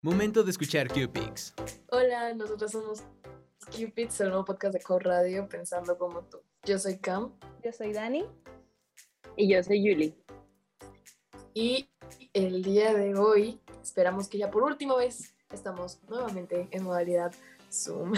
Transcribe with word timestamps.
Momento 0.00 0.44
de 0.44 0.52
escuchar 0.52 0.86
Cupids. 0.86 1.54
Hola, 1.90 2.32
nosotros 2.32 2.70
somos 2.70 3.02
Cupids, 3.66 4.20
el 4.20 4.28
nuevo 4.28 4.44
podcast 4.44 4.74
de 4.74 4.80
Core 4.80 5.04
Radio, 5.06 5.48
pensando 5.48 5.98
como 5.98 6.22
tú. 6.22 6.38
Yo 6.62 6.78
soy 6.78 6.98
Cam. 6.98 7.32
Yo 7.64 7.72
soy 7.72 7.92
Dani. 7.92 8.24
Y 9.36 9.52
yo 9.52 9.60
soy 9.60 9.82
Yuli. 9.82 10.14
Y 11.52 11.90
el 12.32 12.62
día 12.62 12.94
de 12.94 13.16
hoy, 13.16 13.60
esperamos 13.82 14.28
que 14.28 14.38
ya 14.38 14.52
por 14.52 14.62
última 14.62 14.94
vez 14.94 15.34
estamos 15.50 15.98
nuevamente 16.08 16.68
en 16.70 16.84
modalidad 16.84 17.34
Zoom. 17.68 18.12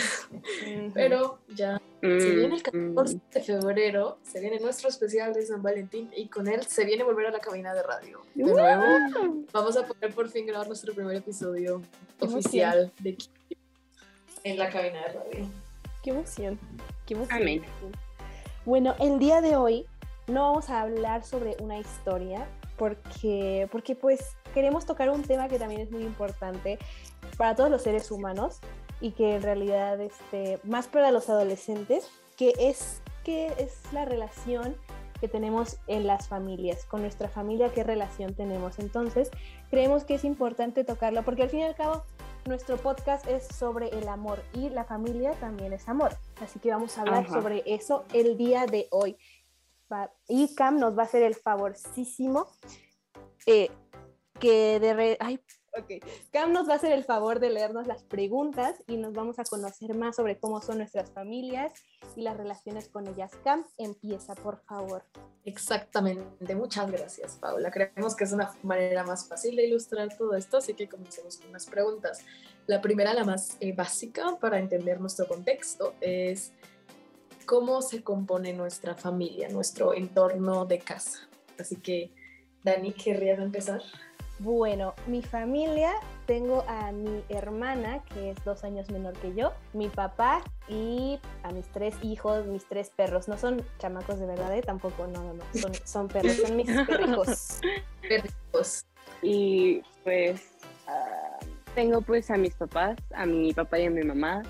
Pero 0.93 1.39
ya 1.49 1.81
se 2.01 2.31
viene 2.31 2.55
el 2.55 2.63
14 2.63 3.17
Mm, 3.17 3.21
de 3.33 3.41
febrero, 3.43 4.19
se 4.23 4.41
viene 4.41 4.59
nuestro 4.61 4.89
especial 4.89 5.33
de 5.33 5.45
San 5.45 5.63
Valentín 5.63 6.11
y 6.17 6.29
con 6.29 6.49
él 6.49 6.65
se 6.67 6.85
viene 6.85 7.05
volver 7.05 7.27
a 7.27 7.31
la 7.31 7.39
cabina 7.39 7.75
de 7.75 7.83
radio. 7.83 8.23
De 8.35 8.45
nuevo, 8.45 9.45
vamos 9.53 9.77
a 9.77 9.87
poder 9.87 10.15
por 10.15 10.29
fin 10.29 10.47
grabar 10.47 10.67
nuestro 10.67 10.95
primer 10.95 11.17
episodio 11.17 11.83
oficial 12.21 12.93
de 13.01 13.17
en 14.45 14.59
la 14.59 14.71
cabina 14.71 15.01
de 15.03 15.09
radio. 15.09 15.49
Qué 16.03 16.11
emoción. 16.11 16.59
Qué 17.07 17.15
emoción. 17.15 17.43
Amén. 17.43 17.63
Bueno, 18.65 18.95
el 19.01 19.19
día 19.19 19.41
de 19.41 19.57
hoy 19.57 19.87
no 20.27 20.43
vamos 20.43 20.71
a 20.71 20.83
hablar 20.83 21.25
sobre 21.25 21.57
una 21.61 21.79
historia 21.79 22.47
porque, 22.77 23.69
porque 23.71 23.95
pues 23.95 24.21
queremos 24.55 24.87
tocar 24.87 25.11
un 25.11 25.23
tema 25.23 25.49
que 25.49 25.59
también 25.59 25.83
es 25.83 25.91
muy 25.91 26.03
importante 26.03 26.79
para 27.37 27.55
todos 27.55 27.71
los 27.71 27.83
seres 27.83 28.11
humanos 28.11 28.61
y 29.01 29.13
que 29.13 29.35
en 29.37 29.43
realidad 29.43 30.01
este, 30.01 30.59
más 30.65 30.87
para 30.89 31.11
los 31.11 31.29
adolescentes, 31.29 32.11
que 32.37 32.53
es, 32.59 33.03
que 33.25 33.49
es 33.59 33.81
la 33.93 34.05
relación 34.05 34.77
que 35.21 35.29
tenemos 35.29 35.77
en 35.87 36.07
las 36.07 36.29
familias, 36.29 36.87
con 36.87 37.03
nuestra 37.03 37.29
familia, 37.29 37.73
qué 37.73 37.85
relación 37.85 38.35
tenemos. 38.35 38.79
Entonces, 38.79 39.31
creemos 39.71 40.05
que 40.05 40.15
es 40.15 40.25
importante 40.25 40.83
tocarlo 40.85 41.23
porque 41.25 41.43
al 41.43 41.51
fin 41.51 41.61
y 41.61 41.65
al 41.65 41.75
cabo 41.75 42.05
nuestro 42.47 42.79
podcast 42.79 43.27
es 43.29 43.47
sobre 43.47 43.89
el 43.91 44.09
amor 44.09 44.43
y 44.55 44.71
la 44.71 44.85
familia 44.85 45.33
también 45.33 45.75
es 45.75 45.87
amor. 45.91 46.17
Así 46.41 46.59
que 46.59 46.71
vamos 46.71 46.97
a 46.97 47.03
hablar 47.03 47.25
Ajá. 47.25 47.35
sobre 47.35 47.63
eso 47.67 48.05
el 48.15 48.39
día 48.39 48.65
de 48.65 48.89
hoy. 48.91 49.19
Y 50.29 50.55
Cam 50.55 50.79
nos 50.79 50.97
va 50.97 51.03
a 51.03 51.05
hacer 51.05 51.23
el 51.23 51.35
favorcísimo 51.35 52.47
eh, 53.45 53.71
que 54.39 54.81
de... 54.81 54.95
re- 54.95 55.17
Ay, 55.21 55.41
ok. 55.79 56.05
Cam 56.33 56.53
nos 56.53 56.69
va 56.69 56.75
a 56.75 56.77
hacer 56.77 56.93
el 56.93 57.05
favor 57.05 57.41
de 57.41 57.51
leernos 57.51 57.87
las 57.87 58.03
preguntas 58.03 58.83
y 58.87 58.97
nos 58.97 59.13
vamos 59.13 59.39
a 59.39 59.45
conocer 59.45 59.95
más 59.95 60.17
sobre 60.17 60.39
cómo 60.39 60.61
son 60.61 60.79
nuestras 60.79 61.11
familias 61.11 61.73
y 62.17 62.23
las 62.23 62.37
relaciones 62.37 62.89
con 62.89 63.07
ellas. 63.07 63.33
Cam, 63.45 63.65
empieza, 63.79 64.35
por 64.35 64.61
favor. 64.63 65.05
Exactamente, 65.45 66.55
muchas 66.55 66.91
gracias 66.91 67.37
Paula. 67.37 67.71
Creemos 67.71 68.15
que 68.15 68.25
es 68.25 68.33
una 68.33 68.53
manera 68.63 69.05
más 69.05 69.29
fácil 69.29 69.57
de 69.57 69.67
ilustrar 69.67 70.17
todo 70.17 70.35
esto, 70.35 70.59
así 70.59 70.75
que 70.75 70.89
comencemos 70.89 71.39
con 71.39 71.51
unas 71.51 71.67
preguntas. 71.67 72.25
La 72.67 72.81
primera, 72.81 73.15
la 73.15 73.25
más 73.25 73.57
eh, 73.61 73.73
básica 73.73 74.37
para 74.41 74.59
entender 74.59 75.01
nuestro 75.01 75.27
contexto, 75.27 75.95
es 76.01 76.53
cómo 77.47 77.83
se 77.83 78.03
compone 78.05 78.53
nuestra 78.53 78.95
familia, 78.95 79.49
nuestro 79.49 79.95
entorno 79.95 80.67
de 80.67 80.79
casa. 80.79 81.29
Así 81.59 81.77
que, 81.77 82.13
Dani, 82.63 82.93
¿querrías 82.93 83.41
empezar? 83.41 83.83
Bueno, 84.43 84.95
mi 85.07 85.21
familia, 85.21 85.93
tengo 86.25 86.65
a 86.67 86.93
mi 86.93 87.23
hermana, 87.29 88.03
que 88.15 88.31
es 88.31 88.43
dos 88.43 88.65
años 88.65 88.91
menor 88.91 89.13
que 89.19 89.35
yo, 89.35 89.53
mi 89.75 89.89
papá 89.91 90.41
y 90.67 91.19
a 91.43 91.53
mis 91.53 91.67
tres 91.67 91.95
hijos, 92.01 92.47
mis 92.47 92.65
tres 92.65 92.89
perros. 92.89 93.29
No 93.29 93.37
son 93.37 93.63
chamacos 93.79 94.19
de 94.19 94.25
verdad, 94.25 94.57
¿eh? 94.57 94.63
tampoco, 94.63 95.07
no, 95.07 95.23
no, 95.23 95.35
no, 95.35 95.45
son, 95.53 95.75
son 95.85 96.09
perros, 96.09 96.37
son 96.37 96.57
mis 96.57 96.69
perrijos. 96.87 97.61
Perritos. 98.01 98.87
Y 99.21 99.83
pues 100.05 100.41
ah, 100.87 101.39
tengo 101.75 102.01
pues 102.01 102.31
a 102.31 102.39
mis 102.39 102.55
papás, 102.55 102.97
a 103.15 103.27
mi 103.27 103.53
papá 103.53 103.79
y 103.79 103.85
a 103.85 103.91
mi 103.91 104.05
mamá, 104.05 104.43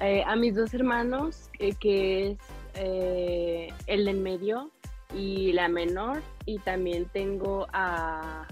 eh, 0.00 0.22
a 0.26 0.36
mis 0.36 0.56
dos 0.56 0.74
hermanos, 0.74 1.48
eh, 1.58 1.72
que 1.72 2.32
es 2.32 2.38
eh, 2.74 3.72
el 3.86 4.04
del 4.04 4.18
medio 4.18 4.70
y 5.14 5.54
la 5.54 5.68
menor, 5.68 6.20
y 6.44 6.58
también 6.58 7.06
tengo 7.06 7.66
a 7.72 8.46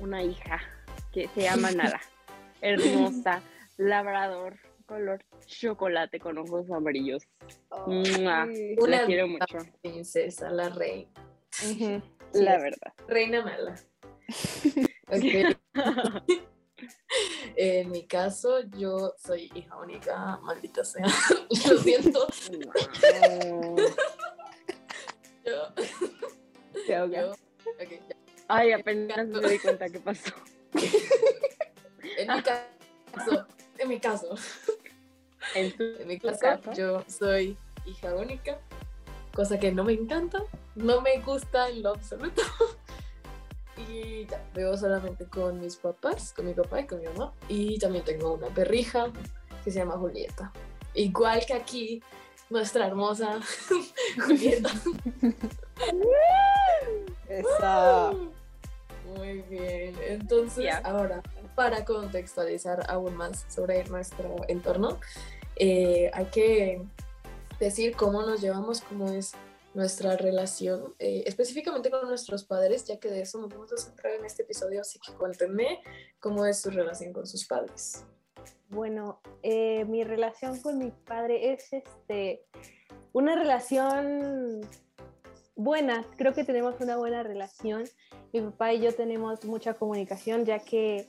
una 0.00 0.22
hija 0.22 0.60
que 1.12 1.28
se 1.28 1.42
llama 1.42 1.70
Nada, 1.72 2.00
hermosa, 2.60 3.42
labrador, 3.76 4.58
color 4.86 5.24
chocolate 5.46 6.18
con 6.18 6.38
ojos 6.38 6.70
amarillos. 6.70 7.26
La 7.86 8.48
quiero 9.06 9.28
mucho, 9.28 9.58
princesa, 9.82 10.50
la 10.50 10.68
reina. 10.68 11.10
La 12.32 12.58
verdad. 12.58 12.92
Reina 13.08 13.44
mala. 13.44 13.74
En 17.56 17.90
mi 17.90 18.06
caso, 18.06 18.60
yo 18.78 19.14
soy 19.18 19.50
hija 19.54 19.76
única, 19.76 20.38
maldita 20.42 20.84
sea. 20.84 21.04
Lo 21.68 21.78
siento. 21.78 22.26
No. 22.52 23.76
Yo, 25.44 27.06
ya. 27.06 27.32
Ay, 28.52 28.72
apenas 28.72 29.28
me 29.28 29.48
di 29.48 29.58
cuenta 29.60 29.88
qué 29.88 30.00
pasó. 30.00 30.32
En 32.18 32.34
mi 32.34 32.42
caso, 32.42 33.46
en 33.78 33.88
mi 33.88 34.00
caso, 34.00 34.34
En 35.54 35.74
tu, 35.76 35.84
en 35.84 36.08
mi 36.08 36.18
caso, 36.18 36.38
caso. 36.40 36.72
yo 36.72 37.04
soy 37.08 37.56
hija 37.86 38.14
única, 38.14 38.58
cosa 39.32 39.58
que 39.58 39.70
no 39.72 39.84
me 39.84 39.92
encanta, 39.92 40.42
no 40.74 41.00
me 41.00 41.18
gusta 41.20 41.68
en 41.68 41.82
lo 41.82 41.90
absoluto. 41.90 42.42
Y 43.88 44.26
ya, 44.26 44.44
vivo 44.54 44.76
solamente 44.76 45.24
con 45.24 45.58
mis 45.60 45.76
papás, 45.76 46.34
con 46.34 46.44
mi 46.44 46.52
papá 46.52 46.80
y 46.80 46.86
con 46.86 47.00
mi 47.00 47.06
mamá. 47.06 47.32
Y 47.48 47.78
también 47.78 48.04
tengo 48.04 48.34
una 48.34 48.48
perrija 48.48 49.06
que 49.64 49.70
se 49.70 49.78
llama 49.78 49.96
Julieta. 49.96 50.52
Igual 50.92 51.46
que 51.46 51.54
aquí, 51.54 52.02
nuestra 52.50 52.86
hermosa 52.88 53.40
Julieta. 54.26 54.70
Eso. 57.28 58.32
Muy 59.30 59.42
bien. 59.42 59.94
Entonces, 60.08 60.74
ahora, 60.82 61.22
para 61.54 61.84
contextualizar 61.84 62.84
aún 62.90 63.14
más 63.14 63.46
sobre 63.48 63.84
nuestro 63.84 64.36
entorno, 64.48 64.98
eh, 65.54 66.10
hay 66.12 66.24
que 66.26 66.82
decir 67.60 67.94
cómo 67.94 68.22
nos 68.22 68.40
llevamos, 68.40 68.80
cómo 68.80 69.08
es 69.10 69.34
nuestra 69.72 70.16
relación, 70.16 70.96
eh, 70.98 71.22
específicamente 71.26 71.90
con 71.90 72.08
nuestros 72.08 72.42
padres, 72.42 72.86
ya 72.86 72.98
que 72.98 73.08
de 73.08 73.20
eso 73.20 73.38
nos 73.38 73.50
vamos 73.50 73.72
a 73.72 73.76
centrar 73.76 74.14
en 74.14 74.24
este 74.24 74.42
episodio, 74.42 74.80
así 74.80 74.98
que 74.98 75.12
cuéntenme 75.12 75.80
cómo 76.18 76.44
es 76.44 76.60
su 76.60 76.70
relación 76.70 77.12
con 77.12 77.24
sus 77.28 77.46
padres. 77.46 78.04
Bueno, 78.68 79.20
eh, 79.44 79.84
mi 79.84 80.02
relación 80.02 80.60
con 80.60 80.76
mi 80.78 80.90
padre 80.90 81.52
es 81.52 81.72
este 81.72 82.42
una 83.12 83.36
relación 83.36 84.60
buena. 85.62 86.04
Creo 86.16 86.32
que 86.32 86.44
tenemos 86.44 86.80
una 86.80 86.96
buena 86.96 87.22
relación. 87.22 87.84
Mi 88.32 88.40
papá 88.40 88.72
y 88.72 88.80
yo 88.80 88.94
tenemos 88.94 89.44
mucha 89.44 89.74
comunicación, 89.74 90.44
ya 90.44 90.58
que, 90.58 91.06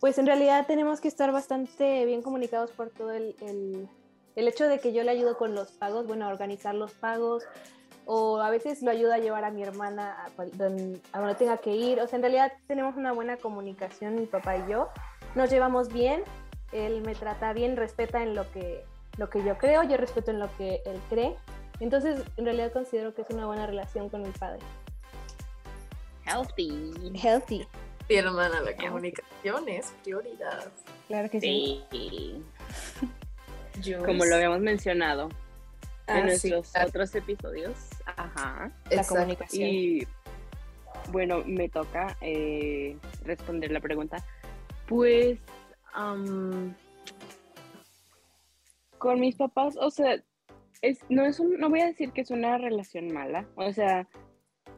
pues 0.00 0.18
en 0.18 0.26
realidad 0.26 0.66
tenemos 0.66 1.00
que 1.00 1.08
estar 1.08 1.30
bastante 1.32 2.04
bien 2.06 2.22
comunicados 2.22 2.70
por 2.70 2.90
todo 2.90 3.12
el, 3.12 3.36
el, 3.40 4.48
hecho 4.48 4.66
de 4.66 4.78
que 4.78 4.92
yo 4.92 5.02
le 5.02 5.10
ayudo 5.10 5.36
con 5.36 5.54
los 5.54 5.72
pagos, 5.72 6.06
bueno, 6.06 6.26
a 6.26 6.28
organizar 6.28 6.74
los 6.74 6.92
pagos, 6.92 7.44
o 8.06 8.40
a 8.40 8.50
veces 8.50 8.82
lo 8.82 8.90
ayudo 8.90 9.12
a 9.12 9.18
llevar 9.18 9.44
a 9.44 9.50
mi 9.50 9.62
hermana 9.62 10.24
a, 10.24 10.30
cual- 10.30 10.50
don- 10.56 11.00
a 11.12 11.18
donde 11.20 11.34
tenga 11.34 11.58
que 11.58 11.76
ir. 11.76 12.00
O 12.00 12.06
sea, 12.06 12.16
en 12.16 12.22
realidad 12.22 12.52
tenemos 12.66 12.96
una 12.96 13.12
buena 13.12 13.36
comunicación, 13.36 14.14
mi 14.16 14.26
papá 14.26 14.56
y 14.56 14.70
yo. 14.70 14.88
Nos 15.34 15.50
llevamos 15.50 15.92
bien, 15.92 16.22
él 16.72 17.02
me 17.02 17.14
trata 17.14 17.52
bien, 17.52 17.76
respeta 17.76 18.22
en 18.22 18.34
lo 18.34 18.50
que, 18.52 18.84
lo 19.18 19.28
que 19.30 19.44
yo 19.44 19.56
creo, 19.58 19.82
yo 19.84 19.96
respeto 19.96 20.30
en 20.30 20.38
lo 20.38 20.48
que 20.56 20.82
él 20.86 21.00
cree. 21.10 21.36
Entonces, 21.82 22.22
en 22.36 22.44
realidad 22.44 22.72
considero 22.72 23.12
que 23.12 23.22
es 23.22 23.30
una 23.30 23.46
buena 23.46 23.66
relación 23.66 24.08
con 24.08 24.22
mi 24.22 24.30
padre. 24.30 24.60
Healthy. 26.24 27.12
Healthy. 27.20 27.66
Mi 28.08 28.14
hermana, 28.16 28.60
la 28.60 28.76
comunicación 28.76 29.68
es 29.68 29.92
prioridad. 30.04 30.70
Claro 31.08 31.28
que 31.28 31.40
Sí. 31.40 31.82
Yo 33.80 34.04
Como 34.04 34.24
lo 34.24 34.36
habíamos 34.36 34.60
mencionado 34.60 35.28
Ah, 36.06 36.18
en 36.18 36.38
sí, 36.38 36.50
nuestros 36.50 36.72
claro, 36.72 36.88
otros 36.88 37.14
episodios. 37.14 37.72
Ajá. 38.16 38.70
La 38.84 38.96
exacto. 38.96 39.14
comunicación. 39.14 39.68
Y 39.68 40.06
bueno, 41.10 41.42
me 41.46 41.68
toca 41.68 42.16
eh, 42.20 42.96
responder 43.24 43.72
la 43.72 43.80
pregunta. 43.80 44.24
Pues 44.86 45.38
am, 45.94 46.74
con 48.98 49.18
mis 49.20 49.36
papás, 49.36 49.76
o 49.80 49.90
sea, 49.90 50.22
es, 50.82 50.98
no 51.08 51.24
es 51.24 51.40
un, 51.40 51.58
no 51.58 51.70
voy 51.70 51.80
a 51.80 51.86
decir 51.86 52.12
que 52.12 52.20
es 52.20 52.30
una 52.30 52.58
relación 52.58 53.12
mala, 53.12 53.46
o 53.54 53.72
sea, 53.72 54.08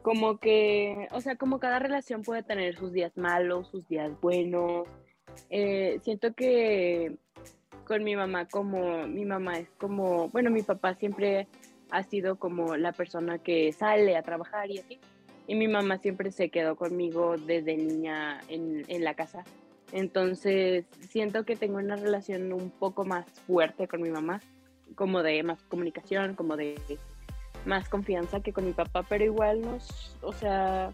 como 0.03 0.37
que, 0.37 1.07
o 1.11 1.19
sea, 1.19 1.35
como 1.35 1.59
cada 1.59 1.79
relación 1.79 2.21
puede 2.21 2.43
tener 2.43 2.77
sus 2.77 2.93
días 2.93 3.17
malos, 3.17 3.67
sus 3.69 3.87
días 3.87 4.11
buenos. 4.21 4.87
Eh, 5.49 5.99
siento 6.03 6.33
que 6.35 7.17
con 7.85 8.03
mi 8.03 8.15
mamá, 8.15 8.47
como 8.47 9.07
mi 9.07 9.25
mamá 9.25 9.57
es 9.57 9.69
como, 9.79 10.29
bueno, 10.29 10.51
mi 10.51 10.61
papá 10.61 10.93
siempre 10.93 11.47
ha 11.89 12.03
sido 12.03 12.37
como 12.37 12.77
la 12.77 12.91
persona 12.91 13.39
que 13.39 13.71
sale 13.73 14.15
a 14.15 14.21
trabajar 14.21 14.69
y 14.69 14.77
así. 14.77 14.99
Y 15.47 15.55
mi 15.55 15.67
mamá 15.67 15.97
siempre 15.97 16.31
se 16.31 16.49
quedó 16.49 16.75
conmigo 16.75 17.35
desde 17.37 17.77
niña 17.77 18.41
en, 18.47 18.83
en 18.87 19.03
la 19.03 19.15
casa. 19.15 19.43
Entonces, 19.91 20.85
siento 21.09 21.45
que 21.45 21.55
tengo 21.55 21.77
una 21.77 21.95
relación 21.95 22.53
un 22.53 22.69
poco 22.69 23.05
más 23.05 23.25
fuerte 23.47 23.87
con 23.87 24.01
mi 24.01 24.09
mamá, 24.09 24.39
como 24.95 25.23
de 25.23 25.41
más 25.43 25.61
comunicación, 25.63 26.35
como 26.35 26.57
de 26.57 26.79
más 27.65 27.89
confianza 27.89 28.41
que 28.41 28.53
con 28.53 28.65
mi 28.65 28.73
papá, 28.73 29.03
pero 29.03 29.23
igual 29.23 29.61
nos, 29.61 30.15
o 30.21 30.31
sea, 30.31 30.91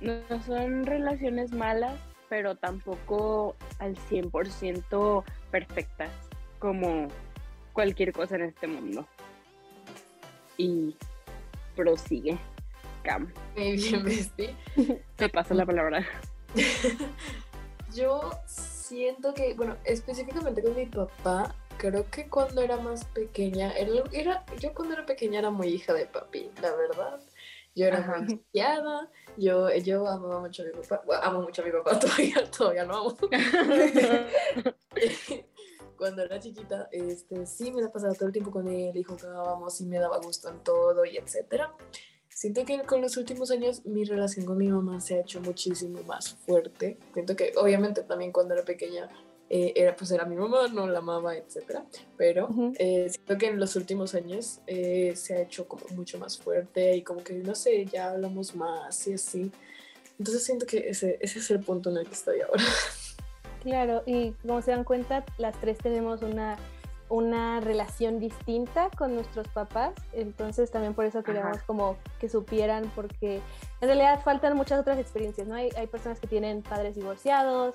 no 0.00 0.42
son 0.46 0.86
relaciones 0.86 1.52
malas, 1.52 1.98
pero 2.28 2.56
tampoco 2.56 3.56
al 3.78 3.96
100% 3.96 5.24
perfectas, 5.50 6.10
como 6.58 7.08
cualquier 7.72 8.12
cosa 8.12 8.36
en 8.36 8.42
este 8.42 8.66
mundo. 8.66 9.06
Y 10.56 10.96
prosigue, 11.74 12.38
Cam. 13.02 13.32
Muy 13.56 13.72
bien, 13.72 14.04
Besti. 14.04 14.48
Te 15.16 15.28
paso 15.28 15.54
la 15.54 15.64
palabra. 15.64 16.04
Yo 17.94 18.32
siento 18.46 19.32
que, 19.34 19.54
bueno, 19.54 19.76
específicamente 19.84 20.62
con 20.62 20.74
mi 20.74 20.86
papá, 20.86 21.54
creo 21.78 22.10
que 22.10 22.28
cuando 22.28 22.60
era 22.60 22.76
más 22.76 23.06
pequeña, 23.06 23.72
era, 23.72 24.44
yo 24.60 24.74
cuando 24.74 24.92
era 24.94 25.06
pequeña 25.06 25.38
era 25.38 25.50
muy 25.50 25.68
hija 25.68 25.94
de 25.94 26.06
papi, 26.06 26.50
la 26.60 26.74
verdad. 26.74 27.20
Yo 27.74 27.86
era 27.86 28.18
muy 28.18 28.26
chiqueada, 28.26 29.10
yo, 29.36 29.70
yo 29.76 30.06
amaba 30.08 30.40
mucho 30.40 30.64
a 30.64 30.66
mi 30.66 30.72
papá, 30.72 31.20
amo 31.22 31.42
mucho 31.42 31.62
a 31.62 31.64
mi 31.64 31.70
papá, 31.70 31.96
todavía, 32.00 32.50
todavía 32.50 32.84
lo 32.84 32.96
amo. 32.96 33.16
cuando 35.96 36.22
era 36.22 36.40
chiquita, 36.40 36.88
este, 36.90 37.46
sí 37.46 37.70
me 37.70 37.82
la 37.82 37.92
pasaba 37.92 38.14
todo 38.14 38.26
el 38.26 38.32
tiempo 38.32 38.50
con 38.50 38.66
él 38.68 38.96
y 38.96 39.02
jugábamos 39.04 39.80
y 39.80 39.86
me 39.86 39.98
daba 39.98 40.18
gusto 40.18 40.48
en 40.48 40.62
todo 40.64 41.04
y 41.04 41.16
etcétera. 41.16 41.72
Siento 42.28 42.64
que 42.64 42.82
con 42.82 43.00
los 43.00 43.16
últimos 43.16 43.50
años 43.50 43.84
mi 43.84 44.04
relación 44.04 44.46
con 44.46 44.58
mi 44.58 44.68
mamá 44.68 45.00
se 45.00 45.16
ha 45.16 45.20
hecho 45.20 45.40
muchísimo 45.40 46.02
más 46.04 46.34
fuerte. 46.34 46.98
Siento 47.12 47.34
que 47.34 47.52
obviamente 47.56 48.02
también 48.02 48.32
cuando 48.32 48.54
era 48.54 48.64
pequeña 48.64 49.08
eh, 49.50 49.72
era 49.76 49.96
pues 49.96 50.10
era 50.10 50.24
mi 50.24 50.36
mamá, 50.36 50.68
no 50.68 50.86
la 50.86 50.98
amaba, 50.98 51.36
etcétera. 51.36 51.84
Pero 52.16 52.48
eh, 52.78 53.08
siento 53.10 53.38
que 53.38 53.46
en 53.46 53.58
los 53.58 53.76
últimos 53.76 54.14
años 54.14 54.60
eh, 54.66 55.14
se 55.16 55.34
ha 55.34 55.40
hecho 55.40 55.66
como 55.66 55.86
mucho 55.94 56.18
más 56.18 56.38
fuerte 56.38 56.96
y 56.96 57.02
como 57.02 57.22
que 57.22 57.34
no 57.34 57.54
sé, 57.54 57.86
ya 57.86 58.10
hablamos 58.10 58.54
más 58.54 59.06
y 59.06 59.14
así. 59.14 59.50
Entonces 60.18 60.44
siento 60.44 60.66
que 60.66 60.88
ese, 60.88 61.18
ese 61.20 61.38
es 61.38 61.50
el 61.50 61.60
punto 61.60 61.90
en 61.90 61.98
el 61.98 62.06
que 62.06 62.14
estoy 62.14 62.40
ahora. 62.40 62.62
Claro, 63.62 64.02
y 64.06 64.32
como 64.42 64.62
se 64.62 64.70
dan 64.70 64.84
cuenta, 64.84 65.24
las 65.36 65.58
tres 65.60 65.78
tenemos 65.78 66.22
una 66.22 66.56
una 67.08 67.60
relación 67.60 68.20
distinta 68.20 68.90
con 68.96 69.14
nuestros 69.14 69.48
papás, 69.48 69.94
entonces 70.12 70.70
también 70.70 70.94
por 70.94 71.04
eso 71.04 71.22
queríamos 71.22 71.62
como 71.62 71.96
que 72.20 72.28
supieran, 72.28 72.90
porque 72.94 73.40
en 73.80 73.88
realidad 73.88 74.20
faltan 74.22 74.56
muchas 74.56 74.80
otras 74.80 74.98
experiencias, 74.98 75.46
¿no? 75.48 75.54
Hay, 75.54 75.70
hay, 75.76 75.86
personas 75.86 76.20
que 76.20 76.26
tienen 76.26 76.62
padres 76.62 76.94
divorciados, 76.94 77.74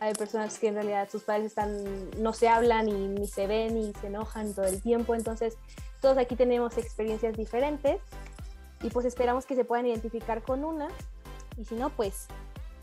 hay 0.00 0.14
personas 0.14 0.58
que 0.58 0.68
en 0.68 0.74
realidad 0.74 1.08
sus 1.10 1.22
padres 1.24 1.46
están, 1.46 2.10
no 2.18 2.32
se 2.32 2.48
hablan 2.48 2.88
y 2.88 3.08
ni 3.08 3.26
se 3.26 3.46
ven 3.46 3.76
y 3.76 3.92
se 4.00 4.06
enojan 4.06 4.54
todo 4.54 4.66
el 4.66 4.80
tiempo, 4.80 5.14
entonces 5.14 5.56
todos 6.00 6.16
aquí 6.18 6.36
tenemos 6.36 6.78
experiencias 6.78 7.36
diferentes 7.36 8.00
y 8.82 8.90
pues 8.90 9.04
esperamos 9.04 9.44
que 9.46 9.54
se 9.54 9.64
puedan 9.64 9.86
identificar 9.86 10.42
con 10.42 10.64
una 10.64 10.88
y 11.56 11.64
si 11.64 11.74
no, 11.74 11.90
pues, 11.90 12.26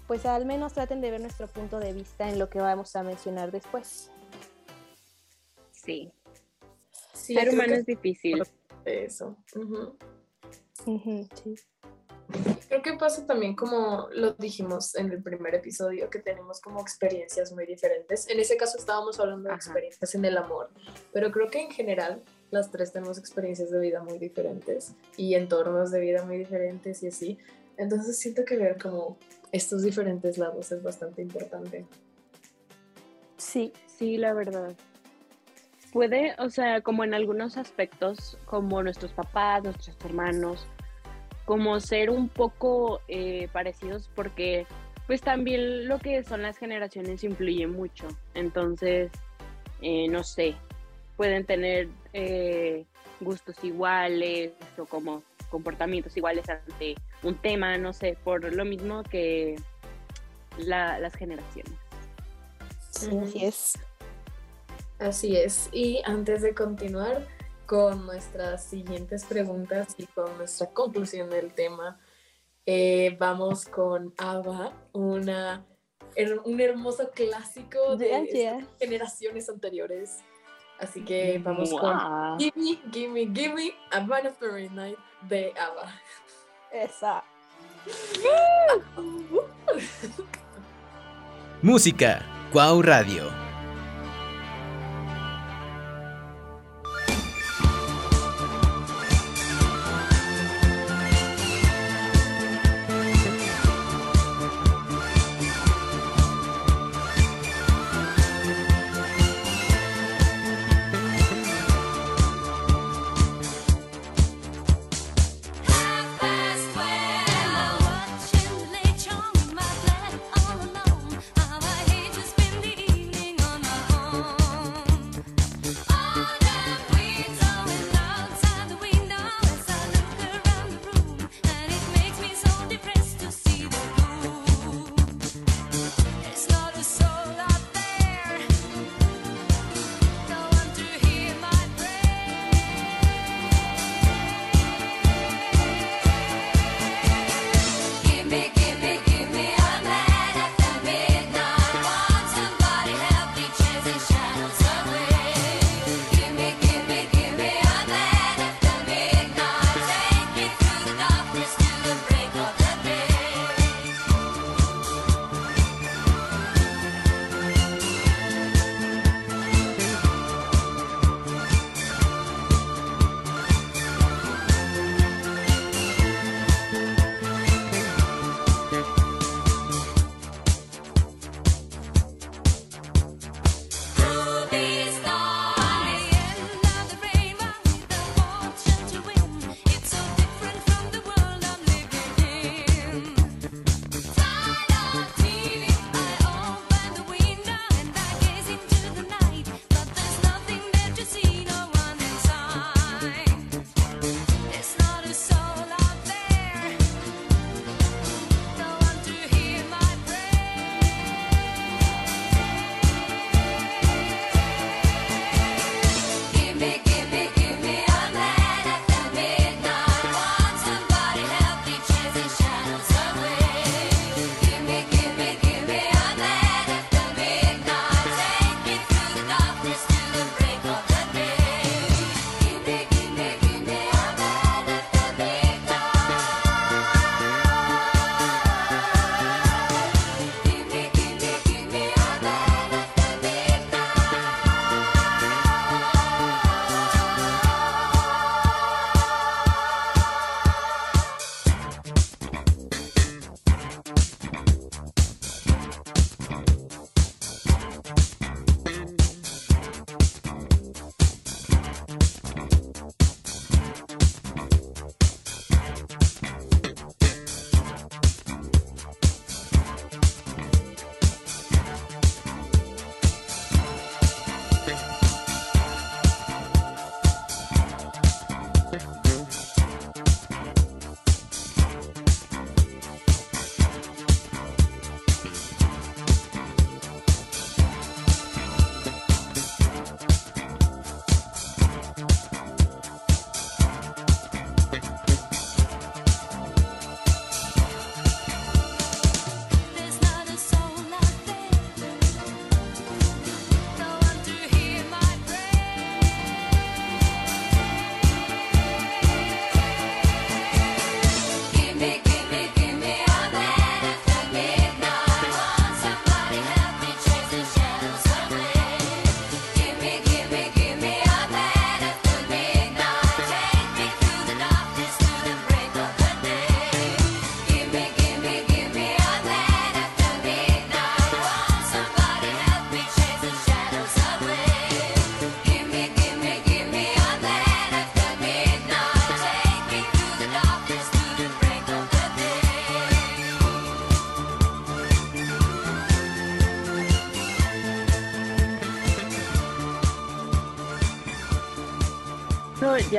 pues 0.06 0.26
al 0.26 0.46
menos 0.46 0.74
traten 0.74 1.02
de 1.02 1.12
ver 1.12 1.22
nuestro 1.22 1.48
punto 1.48 1.80
de 1.80 1.94
vista 1.94 2.30
en 2.30 2.38
lo 2.38 2.50
que 2.50 2.60
vamos 2.60 2.96
a 2.96 3.04
mencionar 3.04 3.52
después. 3.52 4.12
Sí. 5.88 6.12
Ser 7.14 7.50
humano 7.50 7.76
es 7.76 7.86
difícil. 7.86 8.44
Eso. 8.84 9.38
Creo 12.68 12.82
que 12.82 12.94
pasa 13.00 13.26
también 13.26 13.56
como 13.56 14.10
lo 14.12 14.34
dijimos 14.34 14.96
en 14.96 15.12
el 15.12 15.24
primer 15.24 15.56
episodio, 15.56 16.10
que 16.10 16.20
tenemos 16.20 16.60
como 16.60 16.82
experiencias 16.82 17.54
muy 17.54 17.66
diferentes. 17.66 18.28
En 18.30 18.40
ese 18.40 18.58
caso 18.58 18.78
estábamos 18.78 19.18
hablando 19.20 19.48
de 19.48 19.56
experiencias 19.56 20.14
en 20.14 20.26
el 20.26 20.38
amor, 20.38 20.70
pero 21.14 21.32
creo 21.32 21.50
que 21.50 21.62
en 21.62 21.72
general 21.72 22.22
las 22.52 22.70
tres 22.70 22.92
tenemos 22.92 23.18
experiencias 23.18 23.72
de 23.72 23.80
vida 23.80 24.04
muy 24.04 24.20
diferentes 24.20 24.94
y 25.16 25.36
entornos 25.36 25.92
de 25.92 26.02
vida 26.02 26.26
muy 26.26 26.38
diferentes 26.38 27.02
y 27.04 27.08
así. 27.08 27.38
Entonces 27.78 28.20
siento 28.20 28.44
que 28.44 28.58
ver 28.58 28.78
como 28.82 29.18
estos 29.54 29.84
diferentes 29.84 30.38
lados 30.38 30.70
es 30.74 30.84
bastante 30.84 31.22
importante. 31.22 31.86
Sí, 33.38 33.72
sí, 33.86 34.18
la 34.18 34.34
verdad 34.34 34.76
puede, 35.98 36.36
o 36.38 36.52
sea, 36.52 36.82
como 36.82 37.04
en 37.04 37.16
algunos 37.16 37.58
aspectos, 37.58 38.38
como 38.46 38.84
nuestros 38.84 39.14
papás, 39.14 39.64
nuestros 39.64 39.98
hermanos, 40.06 40.68
como 41.44 41.80
ser 41.80 42.12
un 42.12 42.30
poco 42.30 43.02
eh, 43.08 43.48
parecidos 43.52 44.08
porque 44.14 44.68
pues 45.08 45.22
también 45.22 45.88
lo 45.88 45.98
que 45.98 46.24
son 46.24 46.44
las 46.44 46.60
generaciones 46.60 47.24
influye 47.24 47.66
mucho. 47.66 48.08
Entonces, 48.36 49.10
eh, 49.82 50.08
no 50.08 50.24
sé, 50.24 50.54
pueden 51.16 51.48
tener 51.48 51.90
eh, 52.14 52.86
gustos 53.20 53.56
iguales 53.64 54.52
o 54.78 54.86
como 54.86 55.24
comportamientos 55.50 56.16
iguales 56.16 56.48
ante 56.48 56.94
un 57.24 57.34
tema, 57.34 57.76
no 57.80 57.92
sé, 57.92 58.16
por 58.24 58.54
lo 58.54 58.66
mismo 58.66 59.02
que 59.02 59.56
las 60.60 61.16
generaciones. 61.16 61.74
Sí, 62.92 63.10
así 63.18 63.46
es. 63.46 63.80
Así 65.00 65.36
es. 65.36 65.70
Y 65.72 66.02
antes 66.06 66.42
de 66.42 66.56
continuar 66.56 67.28
con 67.66 68.06
nuestras 68.06 68.64
siguientes 68.64 69.26
preguntas 69.26 69.96
y 69.98 70.06
con 70.08 70.36
nuestra 70.38 70.68
conclusión 70.68 71.30
del 71.30 71.54
tema, 71.54 72.00
eh, 72.66 73.16
vamos 73.20 73.66
con 73.66 74.14
Ava, 74.18 74.74
una, 74.94 75.66
un 76.46 76.60
hermoso 76.60 77.12
clásico 77.12 77.96
de 77.96 78.66
generaciones 78.80 79.50
anteriores. 79.50 80.20
Así 80.80 81.04
que 81.04 81.40
vamos 81.40 81.72
con 81.72 82.40
Gimme, 82.40 82.80
Gimme, 82.92 83.32
Gimme, 83.34 83.74
A 83.92 84.00
Man 84.02 84.28
of 84.28 84.38
the 84.40 84.70
Night 84.70 84.98
de 85.28 85.52
Ava. 85.58 85.92
Esa. 86.72 87.24
Música, 91.62 92.22
Cuau 92.52 92.82
Radio. 92.82 93.47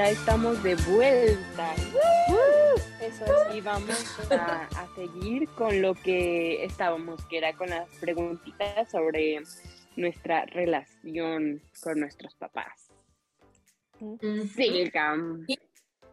Ya 0.08 0.12
estamos 0.12 0.62
de 0.62 0.74
vuelta. 0.90 1.74
Eso 3.00 3.24
es. 3.24 3.54
Y 3.54 3.60
vamos 3.60 4.18
a, 4.30 4.62
a 4.64 4.94
seguir 4.94 5.48
con 5.50 5.82
lo 5.82 5.94
que 5.94 6.64
estábamos, 6.64 7.24
que 7.26 7.38
era 7.38 7.52
con 7.54 7.68
las 7.68 7.88
preguntitas 8.00 8.90
sobre 8.90 9.42
nuestra 9.96 10.46
relación 10.46 11.60
con 11.82 12.00
nuestros 12.00 12.34
papás. 12.36 12.88
Sí, 14.56 14.90
Cam. 14.92 15.46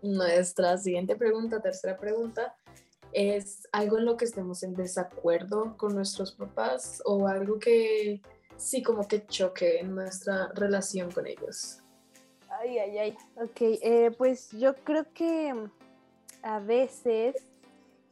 Nuestra 0.02 0.78
siguiente 0.78 1.16
pregunta, 1.16 1.62
tercera 1.62 1.98
pregunta, 1.98 2.54
es 3.14 3.66
algo 3.72 3.98
en 3.98 4.06
lo 4.06 4.18
que 4.18 4.26
estemos 4.26 4.62
en 4.64 4.74
desacuerdo 4.74 5.78
con 5.78 5.96
nuestros 5.96 6.34
papás 6.34 7.02
o 7.06 7.28
algo 7.28 7.60
que 7.60 8.22
sí 8.58 8.84
como 8.84 9.08
que 9.08 9.26
choque 9.26 9.80
en 9.80 9.96
nuestra 9.96 10.52
relación 10.54 11.12
con 11.12 11.28
ellos. 11.28 11.82
Ay, 12.60 12.78
ay, 12.80 12.98
ay. 12.98 13.18
Ok, 13.38 13.62
eh, 13.62 14.12
pues 14.18 14.52
yo 14.52 14.76
creo 14.76 15.06
que 15.14 15.54
a 16.44 16.60
veces 16.60 17.36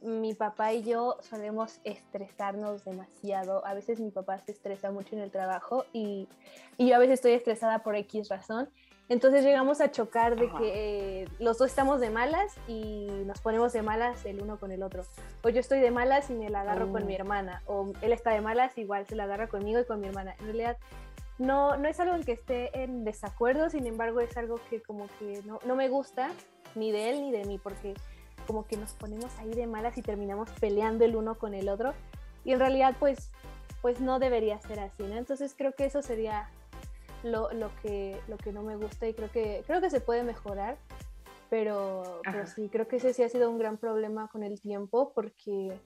mi 0.00 0.34
papá 0.34 0.72
y 0.74 0.82
yo 0.82 1.16
solemos 1.22 1.80
estresarnos 1.84 2.84
demasiado. 2.84 3.64
A 3.66 3.74
veces 3.74 4.00
mi 4.00 4.10
papá 4.10 4.38
se 4.40 4.52
estresa 4.52 4.90
mucho 4.90 5.16
en 5.16 5.22
el 5.22 5.30
trabajo 5.30 5.84
y, 5.92 6.28
y 6.76 6.88
yo 6.88 6.96
a 6.96 6.98
veces 6.98 7.14
estoy 7.14 7.32
estresada 7.32 7.78
por 7.82 7.96
X 7.96 8.28
razón. 8.28 8.68
Entonces 9.08 9.44
llegamos 9.44 9.80
a 9.82 9.90
chocar 9.90 10.34
de 10.36 10.46
Ajá. 10.46 10.58
que 10.58 11.22
eh, 11.22 11.28
los 11.38 11.58
dos 11.58 11.68
estamos 11.68 12.00
de 12.00 12.08
malas 12.08 12.54
y 12.66 13.06
nos 13.26 13.38
ponemos 13.40 13.72
de 13.74 13.82
malas 13.82 14.24
el 14.24 14.40
uno 14.42 14.58
con 14.58 14.72
el 14.72 14.82
otro. 14.82 15.04
O 15.42 15.48
yo 15.50 15.60
estoy 15.60 15.80
de 15.80 15.90
malas 15.90 16.30
y 16.30 16.34
me 16.34 16.48
la 16.48 16.62
agarro 16.62 16.90
con 16.90 17.02
Oh. 17.02 17.06
mi 17.06 17.14
hermana. 17.14 17.62
O 17.66 17.92
él 18.00 18.12
está 18.14 18.30
de 18.30 18.40
malas, 18.40 18.76
igual 18.78 19.06
se 19.06 19.14
la 19.14 19.24
agarra 19.24 19.46
conmigo 19.48 19.78
y 19.80 19.84
con 19.84 20.00
mi 20.00 20.08
hermana. 20.08 20.34
En 20.38 20.46
realidad 20.46 20.78
no, 21.38 21.76
no 21.76 21.88
es 21.88 21.98
algo 22.00 22.14
en 22.14 22.24
que 22.24 22.32
esté 22.32 22.82
en 22.82 23.04
desacuerdo, 23.04 23.70
sin 23.70 23.86
embargo 23.86 24.20
es 24.20 24.36
algo 24.36 24.60
que 24.70 24.80
como 24.80 25.08
que 25.18 25.42
no, 25.44 25.58
no 25.64 25.76
me 25.76 25.88
gusta, 25.88 26.30
ni 26.74 26.92
de 26.92 27.10
él 27.10 27.22
ni 27.22 27.32
de 27.32 27.44
mí, 27.44 27.58
porque 27.58 27.94
como 28.46 28.66
que 28.66 28.76
nos 28.76 28.92
ponemos 28.92 29.36
ahí 29.38 29.50
de 29.50 29.66
malas 29.66 29.96
y 29.98 30.02
terminamos 30.02 30.50
peleando 30.60 31.04
el 31.04 31.16
uno 31.16 31.36
con 31.36 31.54
el 31.54 31.68
otro. 31.68 31.94
Y 32.44 32.52
en 32.52 32.60
realidad 32.60 32.94
pues, 32.98 33.30
pues 33.82 34.00
no 34.00 34.18
debería 34.18 34.60
ser 34.60 34.80
así, 34.80 35.02
¿no? 35.02 35.16
Entonces 35.16 35.54
creo 35.56 35.72
que 35.72 35.86
eso 35.86 36.02
sería 36.02 36.48
lo, 37.22 37.52
lo 37.52 37.70
que, 37.82 38.20
lo 38.28 38.36
que 38.36 38.52
no 38.52 38.62
me 38.62 38.76
gusta 38.76 39.08
y 39.08 39.14
creo 39.14 39.30
que, 39.30 39.64
creo 39.66 39.80
que 39.80 39.90
se 39.90 40.00
puede 40.00 40.22
mejorar. 40.22 40.76
Pero, 41.50 42.20
pero 42.24 42.46
sí, 42.46 42.68
creo 42.68 42.88
que 42.88 42.96
ese 42.96 43.12
sí 43.12 43.22
ha 43.22 43.28
sido 43.28 43.48
un 43.48 43.58
gran 43.58 43.76
problema 43.76 44.28
con 44.28 44.42
el 44.42 44.60
tiempo 44.60 45.12
porque 45.14 45.78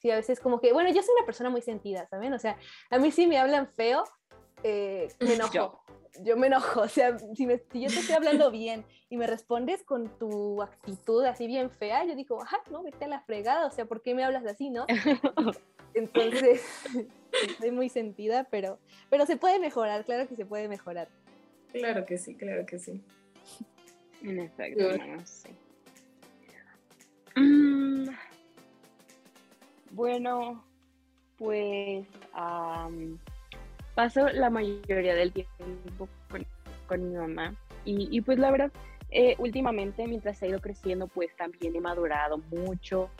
sí, 0.00 0.10
a 0.10 0.16
veces 0.16 0.40
como 0.40 0.60
que, 0.60 0.72
bueno, 0.72 0.88
yo 0.90 1.02
soy 1.02 1.14
una 1.16 1.26
persona 1.26 1.50
muy 1.50 1.60
sentida, 1.60 2.06
¿saben? 2.08 2.32
O 2.32 2.38
sea, 2.38 2.56
a 2.90 2.98
mí 2.98 3.10
sí 3.10 3.26
me 3.26 3.38
hablan 3.38 3.68
feo, 3.68 4.04
eh, 4.62 5.08
me 5.20 5.34
enojo. 5.34 5.52
Yo. 5.52 5.80
Yo. 6.22 6.36
me 6.36 6.48
enojo, 6.48 6.80
o 6.82 6.88
sea, 6.88 7.18
si, 7.18 7.46
me- 7.46 7.62
si 7.72 7.80
yo 7.82 7.88
te 7.88 8.00
estoy 8.00 8.14
hablando 8.16 8.50
bien 8.50 8.84
y 9.08 9.16
me 9.16 9.26
respondes 9.26 9.82
con 9.84 10.08
tu 10.18 10.62
actitud 10.62 11.24
así 11.24 11.46
bien 11.46 11.70
fea, 11.70 12.04
yo 12.04 12.14
digo, 12.14 12.42
ah, 12.42 12.60
no, 12.70 12.82
vete 12.82 13.04
a 13.04 13.08
la 13.08 13.20
fregada, 13.20 13.66
o 13.66 13.70
sea, 13.70 13.84
¿por 13.86 14.02
qué 14.02 14.14
me 14.14 14.24
hablas 14.24 14.44
así, 14.46 14.70
no? 14.70 14.86
Entonces, 15.94 16.62
soy 17.58 17.70
muy 17.70 17.88
sentida, 17.88 18.44
pero, 18.50 18.78
pero 19.08 19.26
se 19.26 19.36
puede 19.36 19.58
mejorar, 19.58 20.04
claro 20.04 20.28
que 20.28 20.36
se 20.36 20.46
puede 20.46 20.68
mejorar. 20.68 21.08
Claro 21.72 22.04
que 22.04 22.18
sí, 22.18 22.34
claro 22.34 22.66
que 22.66 22.78
sí. 22.78 23.00
En 24.22 24.40
efecto, 24.40 24.98
no 24.98 25.26
sé. 25.26 25.50
Mm, 27.36 28.08
bueno, 29.92 30.64
pues 31.38 32.06
paso 33.94 34.28
la 34.28 34.50
mayoría 34.50 35.14
del 35.14 35.32
tiempo 35.32 36.08
con, 36.30 36.46
con 36.86 37.10
mi 37.10 37.16
mamá. 37.16 37.54
Y, 37.84 38.08
y 38.10 38.20
pues 38.20 38.38
la 38.38 38.50
verdad, 38.50 38.72
eh, 39.10 39.34
últimamente 39.38 40.06
mientras 40.06 40.42
he 40.42 40.48
ido 40.48 40.60
creciendo, 40.60 41.08
pues 41.08 41.34
también 41.36 41.74
he 41.74 41.80
madurado 41.80 42.38
mucho. 42.50 43.10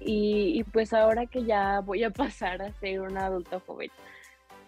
Y, 0.00 0.58
y, 0.58 0.64
pues 0.64 0.92
ahora 0.92 1.26
que 1.26 1.44
ya 1.44 1.80
voy 1.80 2.04
a 2.04 2.10
pasar 2.24 2.62
a 2.62 2.72
ser 2.74 3.00
un 3.00 3.16
adulto 3.16 3.60
joven, 3.66 3.90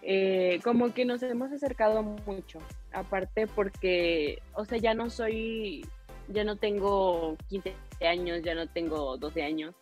eh, 0.01 0.59
como 0.63 0.93
que 0.93 1.05
nos 1.05 1.21
hemos 1.23 1.51
acercado 1.51 2.01
mucho, 2.01 2.59
aparte 2.93 3.47
porque, 3.47 4.41
o 4.53 4.63
sea, 4.63 4.77
ya 4.77 4.93
no 4.93 5.09
soy, 5.09 5.85
ya 6.29 6.43
no 6.43 6.55
tengo 6.55 7.35
15 7.49 7.75
años, 8.07 8.41
ya 8.41 8.55
no 8.55 8.67
tengo 8.67 9.17
12 9.17 9.43
años, 9.43 9.75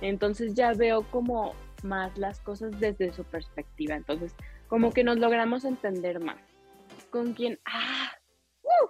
entonces 0.00 0.54
ya 0.54 0.72
veo 0.72 1.02
como 1.10 1.54
más 1.82 2.16
las 2.16 2.40
cosas 2.40 2.80
desde 2.80 3.12
su 3.12 3.24
perspectiva, 3.24 3.94
entonces 3.94 4.34
como 4.68 4.92
que 4.92 5.04
nos 5.04 5.18
logramos 5.18 5.64
entender 5.64 6.20
más. 6.20 6.38
Con 7.10 7.32
quien, 7.32 7.58
ah, 7.64 8.12
¡uh! 8.62 8.88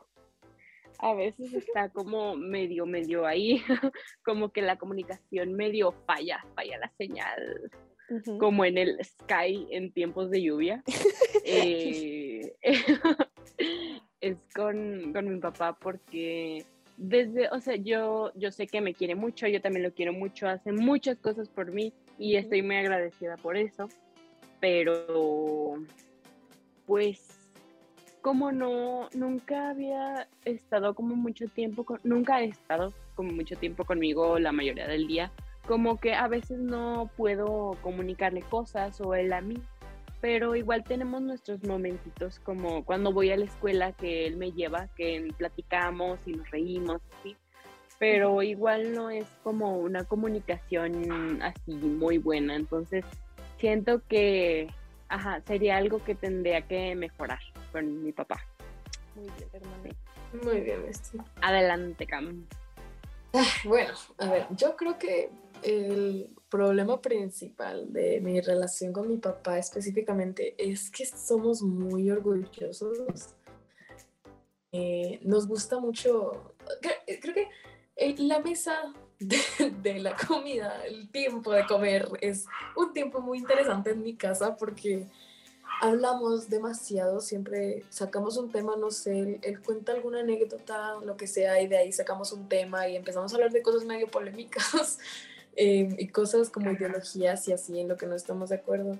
a 0.98 1.14
veces 1.14 1.54
está 1.54 1.88
como 1.88 2.34
medio, 2.36 2.84
medio 2.84 3.26
ahí, 3.26 3.62
como 4.24 4.50
que 4.50 4.62
la 4.62 4.76
comunicación 4.76 5.54
medio 5.54 5.92
falla, 6.06 6.44
falla 6.54 6.78
la 6.78 6.92
señal, 6.98 7.70
como 8.38 8.64
en 8.64 8.78
el 8.78 8.98
sky 9.04 9.66
en 9.70 9.92
tiempos 9.92 10.30
de 10.30 10.42
lluvia. 10.42 10.82
Eh, 11.50 12.56
es 14.20 14.36
con, 14.54 15.12
con 15.14 15.32
mi 15.32 15.40
papá 15.40 15.78
porque 15.78 16.64
desde, 16.98 17.48
o 17.50 17.60
sea, 17.60 17.76
yo, 17.76 18.32
yo 18.34 18.50
sé 18.50 18.66
que 18.66 18.80
me 18.80 18.92
quiere 18.92 19.14
mucho, 19.14 19.46
yo 19.46 19.62
también 19.62 19.84
lo 19.84 19.94
quiero 19.94 20.12
mucho, 20.12 20.48
hace 20.48 20.72
muchas 20.72 21.18
cosas 21.18 21.48
por 21.48 21.72
mí 21.72 21.94
y 22.18 22.36
estoy 22.36 22.60
muy 22.62 22.76
agradecida 22.76 23.36
por 23.36 23.56
eso, 23.56 23.88
pero 24.60 25.76
pues 26.86 27.38
como 28.20 28.52
no, 28.52 29.08
nunca 29.14 29.70
había 29.70 30.28
estado 30.44 30.94
como 30.94 31.14
mucho 31.14 31.46
tiempo, 31.48 31.84
con, 31.84 32.00
nunca 32.02 32.42
he 32.42 32.46
estado 32.46 32.92
como 33.14 33.32
mucho 33.32 33.56
tiempo 33.56 33.84
conmigo 33.84 34.38
la 34.38 34.52
mayoría 34.52 34.86
del 34.86 35.06
día, 35.06 35.32
como 35.66 35.98
que 35.98 36.14
a 36.14 36.28
veces 36.28 36.58
no 36.58 37.10
puedo 37.16 37.76
comunicarle 37.82 38.42
cosas 38.42 39.00
o 39.00 39.14
él 39.14 39.32
a 39.32 39.40
mí, 39.40 39.62
pero 40.20 40.56
igual 40.56 40.82
tenemos 40.84 41.22
nuestros 41.22 41.62
momentitos 41.64 42.40
como 42.40 42.84
cuando 42.84 43.12
voy 43.12 43.30
a 43.30 43.36
la 43.36 43.44
escuela 43.44 43.92
que 43.92 44.26
él 44.26 44.36
me 44.36 44.52
lleva, 44.52 44.88
que 44.96 45.28
platicamos 45.36 46.18
y 46.26 46.32
nos 46.32 46.50
reímos, 46.50 47.00
¿sí? 47.22 47.36
pero 47.98 48.42
igual 48.42 48.94
no 48.94 49.10
es 49.10 49.26
como 49.42 49.78
una 49.78 50.04
comunicación 50.04 51.42
así 51.42 51.72
muy 51.72 52.18
buena, 52.18 52.54
entonces 52.56 53.04
siento 53.58 54.02
que 54.08 54.68
ajá, 55.08 55.42
sería 55.46 55.76
algo 55.76 56.02
que 56.04 56.14
tendría 56.14 56.66
que 56.66 56.94
mejorar 56.94 57.40
con 57.72 58.02
mi 58.02 58.12
papá. 58.12 58.40
Muy 59.14 59.28
bien, 59.36 59.48
hermano. 59.52 59.96
Muy 60.42 60.60
bien, 60.60 60.84
Esti. 60.88 61.18
Adelante, 61.40 62.06
Cam. 62.06 62.46
Bueno, 63.64 63.92
a 64.18 64.30
ver, 64.30 64.46
yo 64.56 64.76
creo 64.76 64.98
que 64.98 65.30
el 65.62 66.34
problema 66.48 67.00
principal 67.00 67.92
de 67.92 68.20
mi 68.20 68.40
relación 68.40 68.92
con 68.92 69.08
mi 69.08 69.18
papá 69.18 69.58
específicamente 69.58 70.54
es 70.56 70.90
que 70.90 71.04
somos 71.04 71.62
muy 71.62 72.10
orgullosos. 72.10 73.34
Eh, 74.72 75.20
nos 75.22 75.46
gusta 75.46 75.78
mucho, 75.78 76.54
creo, 76.80 77.20
creo 77.20 77.34
que 77.34 77.48
eh, 77.96 78.14
la 78.18 78.40
mesa 78.40 78.94
de, 79.18 79.38
de 79.82 79.98
la 80.00 80.16
comida, 80.16 80.84
el 80.86 81.08
tiempo 81.10 81.52
de 81.52 81.66
comer 81.66 82.08
es 82.20 82.46
un 82.76 82.92
tiempo 82.92 83.20
muy 83.20 83.38
interesante 83.38 83.90
en 83.90 84.02
mi 84.02 84.14
casa 84.14 84.56
porque 84.56 85.06
hablamos 85.80 86.48
demasiado, 86.48 87.20
siempre 87.20 87.84
sacamos 87.88 88.36
un 88.36 88.50
tema, 88.50 88.76
no 88.76 88.90
sé, 88.90 89.18
él, 89.18 89.38
él, 89.42 89.60
cuenta 89.60 89.92
alguna 89.92 90.20
anécdota, 90.20 90.96
lo 91.04 91.16
que 91.16 91.26
sea, 91.26 91.60
y 91.60 91.68
de 91.68 91.78
ahí 91.78 91.92
sacamos 91.92 92.32
un 92.32 92.48
tema 92.48 92.88
y 92.88 92.96
empezamos 92.96 93.32
a 93.32 93.36
hablar 93.36 93.52
de 93.52 93.62
cosas 93.62 93.84
medio 93.84 94.08
polémicas 94.08 94.98
eh, 95.56 95.88
y 95.98 96.08
cosas 96.08 96.50
como 96.50 96.70
ideologías 96.70 97.46
y 97.48 97.52
así 97.52 97.80
en 97.80 97.88
lo 97.88 97.96
que 97.96 98.06
no 98.06 98.14
estamos 98.14 98.50
de 98.50 98.56
acuerdo. 98.56 98.98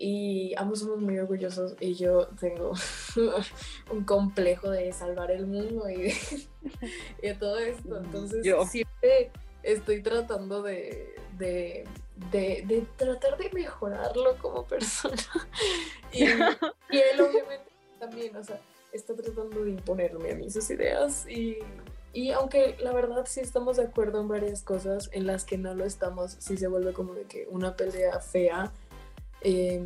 Y 0.00 0.54
ambos 0.56 0.80
somos 0.80 1.00
muy 1.00 1.18
orgullosos 1.18 1.74
y 1.80 1.94
yo 1.94 2.28
tengo 2.38 2.72
un 3.90 4.04
complejo 4.04 4.70
de 4.70 4.92
salvar 4.92 5.32
el 5.32 5.46
mundo 5.46 5.88
y 5.88 6.02
de, 6.02 6.14
y 7.22 7.26
de 7.26 7.34
todo 7.34 7.58
esto. 7.58 7.96
Entonces 7.98 8.44
Yo. 8.44 8.64
siempre 8.64 9.32
estoy 9.72 10.02
tratando 10.02 10.62
de, 10.62 11.14
de, 11.36 11.84
de, 12.30 12.86
tratar 12.96 13.36
de 13.38 13.50
mejorarlo 13.52 14.36
como 14.38 14.64
persona. 14.64 15.16
Y, 16.10 16.22
él 16.24 17.20
obviamente 17.20 17.70
también, 18.00 18.34
o 18.34 18.42
sea, 18.42 18.58
está 18.92 19.14
tratando 19.14 19.62
de 19.62 19.72
imponerme 19.72 20.32
a 20.32 20.34
mí 20.34 20.50
sus 20.50 20.70
ideas. 20.70 21.28
Y, 21.28 21.58
y 22.14 22.30
aunque 22.30 22.76
la 22.80 22.94
verdad 22.94 23.26
sí 23.26 23.40
estamos 23.40 23.76
de 23.76 23.82
acuerdo 23.82 24.18
en 24.20 24.28
varias 24.28 24.62
cosas, 24.62 25.10
en 25.12 25.26
las 25.26 25.44
que 25.44 25.58
no 25.58 25.74
lo 25.74 25.84
estamos, 25.84 26.36
sí 26.38 26.56
se 26.56 26.66
vuelve 26.66 26.94
como 26.94 27.12
de 27.12 27.24
que 27.24 27.46
una 27.50 27.76
pelea 27.76 28.18
fea. 28.20 28.72
Eh, 29.42 29.82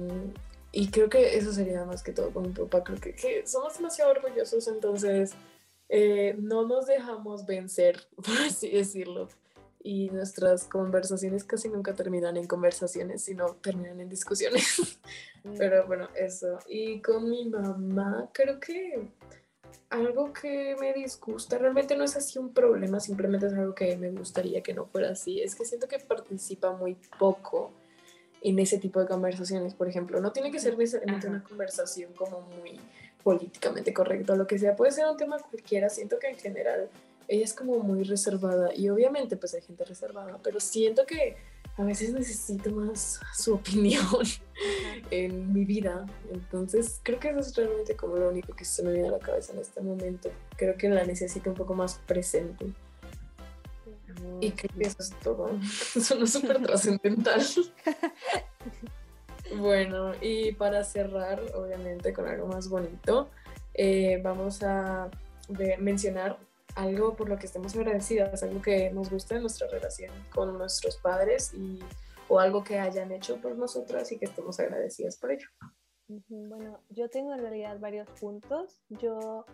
y 0.70 0.90
creo 0.92 1.10
que 1.10 1.36
eso 1.36 1.52
sería 1.52 1.84
más 1.84 2.04
que 2.04 2.12
todo 2.12 2.30
con 2.30 2.44
mi 2.44 2.50
papá. 2.50 2.84
Creo 2.84 3.00
que, 3.00 3.14
que 3.14 3.44
somos 3.44 3.76
demasiado 3.76 4.12
orgullosos, 4.12 4.68
entonces 4.68 5.32
eh, 5.88 6.36
no 6.38 6.68
nos 6.68 6.86
dejamos 6.86 7.46
vencer, 7.46 8.06
por 8.14 8.38
así 8.46 8.70
decirlo 8.70 9.28
y 9.84 10.10
nuestras 10.10 10.64
conversaciones 10.64 11.44
casi 11.44 11.68
nunca 11.68 11.94
terminan 11.94 12.36
en 12.36 12.46
conversaciones, 12.46 13.24
sino 13.24 13.54
terminan 13.56 14.00
en 14.00 14.08
discusiones. 14.08 14.98
Pero 15.58 15.86
bueno, 15.86 16.08
eso. 16.14 16.58
Y 16.68 17.00
con 17.00 17.28
mi 17.28 17.48
mamá, 17.48 18.30
creo 18.32 18.60
que 18.60 19.08
algo 19.90 20.32
que 20.32 20.76
me 20.80 20.92
disgusta, 20.92 21.58
realmente 21.58 21.96
no 21.96 22.04
es 22.04 22.16
así 22.16 22.38
un 22.38 22.52
problema, 22.52 23.00
simplemente 23.00 23.46
es 23.46 23.52
algo 23.52 23.74
que 23.74 23.96
me 23.96 24.10
gustaría 24.10 24.62
que 24.62 24.72
no 24.72 24.86
fuera 24.86 25.10
así, 25.10 25.42
es 25.42 25.54
que 25.54 25.64
siento 25.64 25.88
que 25.88 25.98
participa 25.98 26.72
muy 26.72 26.96
poco 27.18 27.72
en 28.40 28.58
ese 28.58 28.78
tipo 28.78 29.00
de 29.00 29.06
conversaciones, 29.06 29.74
por 29.74 29.88
ejemplo, 29.88 30.20
no 30.20 30.32
tiene 30.32 30.50
que 30.50 30.60
ser 30.60 30.78
necesariamente 30.78 31.28
una 31.28 31.44
conversación 31.44 32.12
como 32.14 32.40
muy 32.40 32.80
políticamente 33.22 33.92
correcta, 33.92 34.34
lo 34.34 34.46
que 34.46 34.58
sea, 34.58 34.74
puede 34.74 34.92
ser 34.92 35.06
un 35.06 35.16
tema 35.16 35.38
cualquiera, 35.38 35.88
siento 35.88 36.18
que 36.18 36.28
en 36.28 36.36
general 36.36 36.88
ella 37.32 37.44
es 37.44 37.54
como 37.54 37.78
muy 37.78 38.04
reservada 38.04 38.74
y 38.74 38.90
obviamente 38.90 39.38
pues 39.38 39.54
hay 39.54 39.62
gente 39.62 39.86
reservada, 39.86 40.38
pero 40.42 40.60
siento 40.60 41.06
que 41.06 41.36
a 41.78 41.82
veces 41.82 42.12
necesito 42.12 42.70
más 42.72 43.20
su 43.34 43.54
opinión 43.54 44.04
en 45.10 45.50
mi 45.50 45.64
vida. 45.64 46.04
Entonces 46.30 47.00
creo 47.02 47.18
que 47.18 47.30
eso 47.30 47.40
es 47.40 47.56
realmente 47.56 47.96
como 47.96 48.16
lo 48.16 48.28
único 48.28 48.54
que 48.54 48.66
se 48.66 48.82
me 48.82 48.92
viene 48.92 49.08
a 49.08 49.12
la 49.12 49.18
cabeza 49.18 49.54
en 49.54 49.60
este 49.60 49.80
momento. 49.80 50.30
Creo 50.58 50.76
que 50.76 50.90
la 50.90 51.04
necesito 51.04 51.48
un 51.48 51.56
poco 51.56 51.72
más 51.72 51.94
presente. 52.06 52.66
Y 54.40 54.50
creo 54.50 54.78
que 54.78 54.86
eso 54.86 54.98
es 55.00 55.10
todo. 55.20 55.58
Suena 56.02 56.26
súper 56.26 56.62
trascendental. 56.62 57.40
bueno, 59.56 60.12
y 60.20 60.52
para 60.52 60.84
cerrar, 60.84 61.40
obviamente, 61.54 62.12
con 62.12 62.28
algo 62.28 62.46
más 62.46 62.68
bonito, 62.68 63.30
eh, 63.72 64.20
vamos 64.22 64.62
a 64.62 65.10
mencionar 65.78 66.38
algo 66.74 67.14
por 67.14 67.28
lo 67.28 67.38
que 67.38 67.46
estemos 67.46 67.74
agradecidas, 67.76 68.42
algo 68.42 68.62
que 68.62 68.90
nos 68.90 69.10
guste 69.10 69.34
de 69.34 69.40
nuestra 69.40 69.68
relación 69.68 70.12
con 70.34 70.56
nuestros 70.56 70.96
padres 70.96 71.52
y, 71.54 71.80
o 72.28 72.40
algo 72.40 72.64
que 72.64 72.78
hayan 72.78 73.12
hecho 73.12 73.40
por 73.40 73.56
nosotras 73.56 74.10
y 74.12 74.18
que 74.18 74.26
estemos 74.26 74.58
agradecidas 74.58 75.16
por 75.18 75.32
ello. 75.32 75.46
Bueno, 76.28 76.80
yo 76.90 77.08
tengo 77.08 77.32
en 77.32 77.40
realidad 77.40 77.78
varios 77.80 78.08
puntos. 78.20 78.82
Yo 78.88 79.46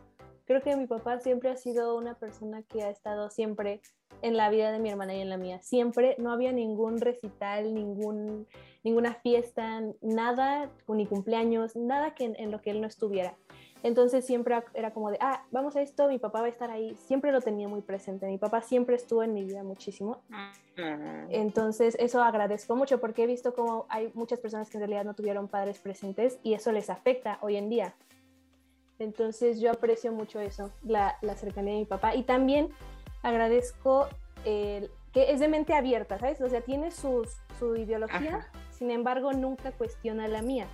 creo 0.44 0.62
que 0.62 0.76
mi 0.76 0.86
papá 0.86 1.20
siempre 1.20 1.50
ha 1.50 1.56
sido 1.56 1.96
una 1.96 2.14
persona 2.18 2.62
que 2.62 2.82
ha 2.82 2.90
estado 2.90 3.30
siempre 3.30 3.80
en 4.22 4.36
la 4.36 4.50
vida 4.50 4.72
de 4.72 4.78
mi 4.78 4.90
hermana 4.90 5.14
y 5.14 5.20
en 5.20 5.28
la 5.28 5.36
mía. 5.36 5.60
Siempre 5.62 6.16
no 6.18 6.32
había 6.32 6.52
ningún 6.52 7.00
recital, 7.00 7.74
ningún, 7.74 8.46
ninguna 8.82 9.14
fiesta, 9.14 9.82
nada, 10.00 10.70
ni 10.88 11.06
cumpleaños, 11.06 11.76
nada 11.76 12.14
que 12.14 12.24
en 12.24 12.50
lo 12.50 12.60
que 12.60 12.70
él 12.70 12.80
no 12.80 12.86
estuviera. 12.86 13.36
Entonces 13.82 14.24
siempre 14.24 14.60
era 14.74 14.92
como 14.92 15.10
de, 15.10 15.18
ah, 15.20 15.44
vamos 15.50 15.76
a 15.76 15.82
esto, 15.82 16.08
mi 16.08 16.18
papá 16.18 16.40
va 16.40 16.46
a 16.46 16.50
estar 16.50 16.70
ahí. 16.70 16.96
Siempre 16.96 17.32
lo 17.32 17.40
tenía 17.40 17.68
muy 17.68 17.80
presente. 17.80 18.26
Mi 18.26 18.38
papá 18.38 18.60
siempre 18.62 18.96
estuvo 18.96 19.22
en 19.22 19.34
mi 19.34 19.44
vida 19.44 19.62
muchísimo. 19.62 20.20
Entonces 21.28 21.96
eso 21.98 22.22
agradezco 22.22 22.76
mucho 22.76 23.00
porque 23.00 23.24
he 23.24 23.26
visto 23.26 23.54
como 23.54 23.86
hay 23.88 24.10
muchas 24.14 24.40
personas 24.40 24.68
que 24.70 24.76
en 24.76 24.82
realidad 24.82 25.04
no 25.04 25.14
tuvieron 25.14 25.48
padres 25.48 25.78
presentes 25.78 26.38
y 26.42 26.54
eso 26.54 26.72
les 26.72 26.90
afecta 26.90 27.38
hoy 27.40 27.56
en 27.56 27.68
día. 27.68 27.94
Entonces 28.98 29.60
yo 29.60 29.70
aprecio 29.70 30.12
mucho 30.12 30.40
eso, 30.40 30.70
la, 30.82 31.16
cercanía 31.36 31.74
de 31.74 31.80
mi 31.80 31.84
papá. 31.84 32.16
Y 32.16 32.24
también 32.24 32.70
agradezco 33.22 34.08
el, 34.44 34.90
que 35.12 35.30
es 35.30 35.38
de 35.40 35.48
mente 35.48 35.74
abierta, 35.74 36.18
¿sabes? 36.18 36.40
O 36.40 36.48
sea, 36.48 36.62
tiene 36.62 36.90
su 36.90 37.24
ideología, 37.76 38.48
sin 38.70 38.90
embargo 38.90 39.32
nunca 39.32 39.70
cuestiona 39.70 40.26
la 40.26 40.42
mía. 40.42 40.66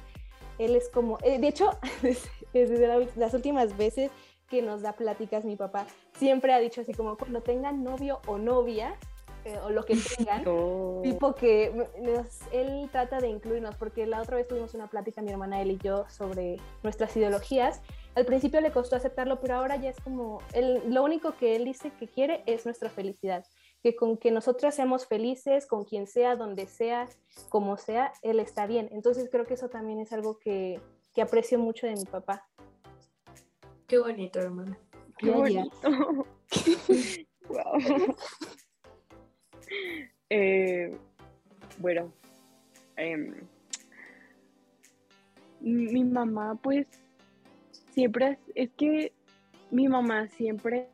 Él 0.58 0.76
es 0.76 0.88
como, 0.88 1.18
eh, 1.22 1.38
de 1.38 1.48
hecho, 1.48 1.70
desde 2.60 3.08
las 3.16 3.34
últimas 3.34 3.76
veces 3.76 4.10
que 4.48 4.62
nos 4.62 4.82
da 4.82 4.92
pláticas 4.92 5.44
mi 5.44 5.56
papá, 5.56 5.86
siempre 6.18 6.52
ha 6.52 6.58
dicho 6.58 6.80
así 6.80 6.92
como 6.92 7.16
cuando 7.16 7.42
tengan 7.42 7.82
novio 7.82 8.20
o 8.26 8.38
novia, 8.38 8.94
eh, 9.44 9.58
o 9.62 9.70
lo 9.70 9.84
que 9.84 9.94
tengan, 10.16 10.42
tipo 11.02 11.34
que 11.34 11.72
él 12.52 12.88
trata 12.90 13.20
de 13.20 13.28
incluirnos, 13.28 13.76
porque 13.76 14.06
la 14.06 14.22
otra 14.22 14.36
vez 14.36 14.48
tuvimos 14.48 14.74
una 14.74 14.88
plática 14.88 15.22
mi 15.22 15.30
hermana, 15.30 15.60
él 15.60 15.72
y 15.72 15.78
yo, 15.78 16.06
sobre 16.08 16.56
nuestras 16.82 17.16
ideologías. 17.16 17.82
Al 18.14 18.26
principio 18.26 18.60
le 18.60 18.70
costó 18.70 18.96
aceptarlo, 18.96 19.40
pero 19.40 19.56
ahora 19.56 19.76
ya 19.76 19.90
es 19.90 20.00
como, 20.00 20.40
él, 20.52 20.82
lo 20.88 21.02
único 21.02 21.36
que 21.36 21.56
él 21.56 21.64
dice 21.64 21.90
que 21.98 22.08
quiere 22.08 22.42
es 22.46 22.64
nuestra 22.64 22.88
felicidad 22.88 23.44
que 23.84 23.94
con 23.94 24.16
que 24.16 24.30
nosotras 24.30 24.74
seamos 24.74 25.06
felices, 25.06 25.66
con 25.66 25.84
quien 25.84 26.06
sea, 26.06 26.36
donde 26.36 26.66
sea, 26.66 27.06
como 27.50 27.76
sea, 27.76 28.14
él 28.22 28.40
está 28.40 28.66
bien. 28.66 28.88
Entonces 28.92 29.28
creo 29.30 29.44
que 29.44 29.52
eso 29.52 29.68
también 29.68 30.00
es 30.00 30.10
algo 30.10 30.38
que, 30.38 30.80
que 31.14 31.22
aprecio 31.22 31.58
mucho 31.58 31.86
de 31.86 31.94
mi 31.94 32.04
papá. 32.04 32.46
Qué 33.86 33.98
bonito, 33.98 34.40
hermano. 34.40 34.76
Qué 35.18 35.30
bonito. 35.30 35.72
wow. 37.48 38.16
Eh, 40.30 40.96
bueno, 41.78 42.12
em, 42.96 43.34
mi 45.60 46.02
mamá 46.02 46.54
pues 46.56 46.86
siempre 47.92 48.30
es, 48.30 48.38
es 48.54 48.70
que 48.72 49.12
mi 49.70 49.86
mamá 49.88 50.28
siempre 50.28 50.88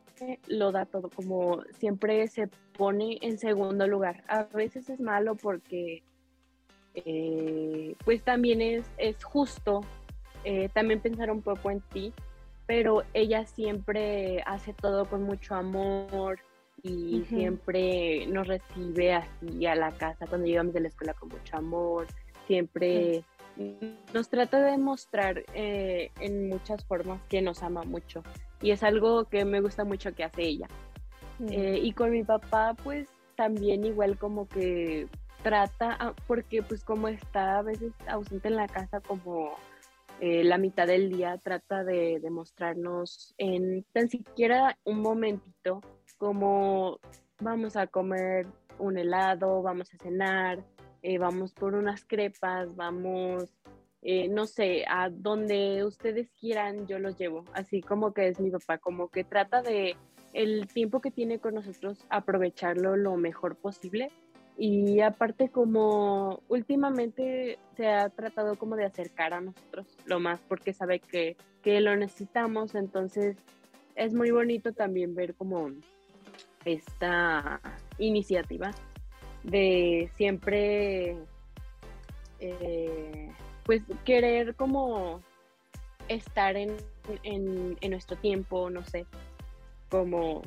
lo 0.47 0.71
da 0.71 0.85
todo, 0.85 1.09
como 1.09 1.63
siempre 1.79 2.27
se 2.27 2.47
pone 2.77 3.17
en 3.21 3.37
segundo 3.37 3.87
lugar. 3.87 4.23
A 4.27 4.43
veces 4.43 4.89
es 4.89 4.99
malo 4.99 5.35
porque 5.35 6.03
eh, 6.93 7.95
pues 8.03 8.23
también 8.23 8.61
es, 8.61 8.85
es 8.97 9.23
justo 9.23 9.81
eh, 10.43 10.69
también 10.73 10.99
pensar 10.99 11.31
un 11.31 11.41
poco 11.41 11.71
en 11.71 11.81
ti, 11.81 12.13
pero 12.65 13.03
ella 13.13 13.45
siempre 13.45 14.43
hace 14.45 14.73
todo 14.73 15.05
con 15.05 15.23
mucho 15.23 15.55
amor 15.55 16.39
y 16.83 17.23
siempre 17.25 18.25
nos 18.27 18.47
recibe 18.47 19.13
así 19.13 19.65
a 19.65 19.75
la 19.75 19.91
casa 19.91 20.25
cuando 20.25 20.47
llegamos 20.47 20.73
de 20.73 20.81
la 20.81 20.87
escuela 20.87 21.13
con 21.13 21.29
mucho 21.29 21.57
amor, 21.57 22.07
siempre 22.47 23.23
nos 24.13 24.29
trata 24.29 24.63
de 24.63 24.77
mostrar 24.77 25.43
eh, 25.53 26.11
en 26.19 26.49
muchas 26.49 26.83
formas 26.85 27.21
que 27.29 27.41
nos 27.41 27.61
ama 27.61 27.83
mucho 27.83 28.23
y 28.61 28.71
es 28.71 28.83
algo 28.83 29.25
que 29.25 29.45
me 29.45 29.61
gusta 29.61 29.83
mucho 29.83 30.13
que 30.13 30.23
hace 30.23 30.43
ella. 30.43 30.67
Mm. 31.39 31.47
Eh, 31.49 31.79
y 31.81 31.93
con 31.93 32.11
mi 32.11 32.23
papá, 32.23 32.75
pues 32.83 33.07
también 33.35 33.83
igual 33.83 34.17
como 34.17 34.47
que 34.47 35.07
trata, 35.43 35.97
ah, 35.99 36.13
porque 36.27 36.61
pues 36.61 36.83
como 36.83 37.07
está 37.07 37.59
a 37.59 37.61
veces 37.63 37.93
ausente 38.07 38.47
en 38.47 38.55
la 38.55 38.67
casa 38.67 39.01
como 39.01 39.55
eh, 40.21 40.43
la 40.43 40.57
mitad 40.57 40.87
del 40.87 41.09
día, 41.09 41.37
trata 41.37 41.83
de 41.83 42.19
demostrarnos 42.21 43.33
en 43.37 43.83
tan 43.91 44.07
siquiera 44.07 44.77
un 44.85 45.01
momentito 45.01 45.81
como 46.17 46.99
vamos 47.41 47.75
a 47.75 47.87
comer 47.87 48.47
un 48.77 48.97
helado, 48.97 49.61
vamos 49.61 49.93
a 49.93 49.97
cenar, 49.97 50.63
eh, 51.01 51.17
vamos 51.17 51.53
por 51.53 51.73
unas 51.73 52.05
crepas, 52.05 52.75
vamos 52.75 53.49
eh, 54.03 54.27
no 54.29 54.47
sé, 54.47 54.83
a 54.87 55.09
donde 55.09 55.83
ustedes 55.85 56.31
quieran, 56.39 56.87
yo 56.87 56.97
los 56.97 57.17
llevo. 57.17 57.45
Así 57.53 57.81
como 57.81 58.13
que 58.13 58.29
es 58.29 58.39
mi 58.39 58.49
papá, 58.49 58.79
como 58.79 59.09
que 59.09 59.23
trata 59.23 59.61
de 59.61 59.95
el 60.33 60.67
tiempo 60.67 61.01
que 61.01 61.11
tiene 61.11 61.39
con 61.39 61.55
nosotros 61.55 62.05
aprovecharlo 62.09 62.95
lo 62.95 63.15
mejor 63.17 63.55
posible. 63.57 64.11
Y 64.63 65.01
aparte 65.01 65.49
como 65.49 66.43
últimamente 66.47 67.57
se 67.75 67.87
ha 67.87 68.09
tratado 68.09 68.59
como 68.59 68.75
de 68.75 68.85
acercar 68.85 69.33
a 69.33 69.41
nosotros 69.41 69.87
lo 70.05 70.19
más 70.19 70.39
porque 70.47 70.71
sabe 70.71 70.99
que, 70.99 71.35
que 71.63 71.81
lo 71.81 71.95
necesitamos, 71.95 72.75
entonces 72.75 73.37
es 73.95 74.13
muy 74.13 74.29
bonito 74.29 74.71
también 74.71 75.15
ver 75.15 75.33
como 75.33 75.71
esta 76.63 77.59
iniciativa 77.97 78.69
de 79.41 80.11
siempre 80.15 81.17
eh, 82.39 83.31
pues 83.63 83.81
querer 84.05 84.53
como 84.53 85.21
estar 86.07 86.55
en, 86.55 86.77
nuestro 87.89 88.15
tiempo, 88.15 88.69
no 88.69 88.85
sé, 88.85 89.07
como 89.89 90.43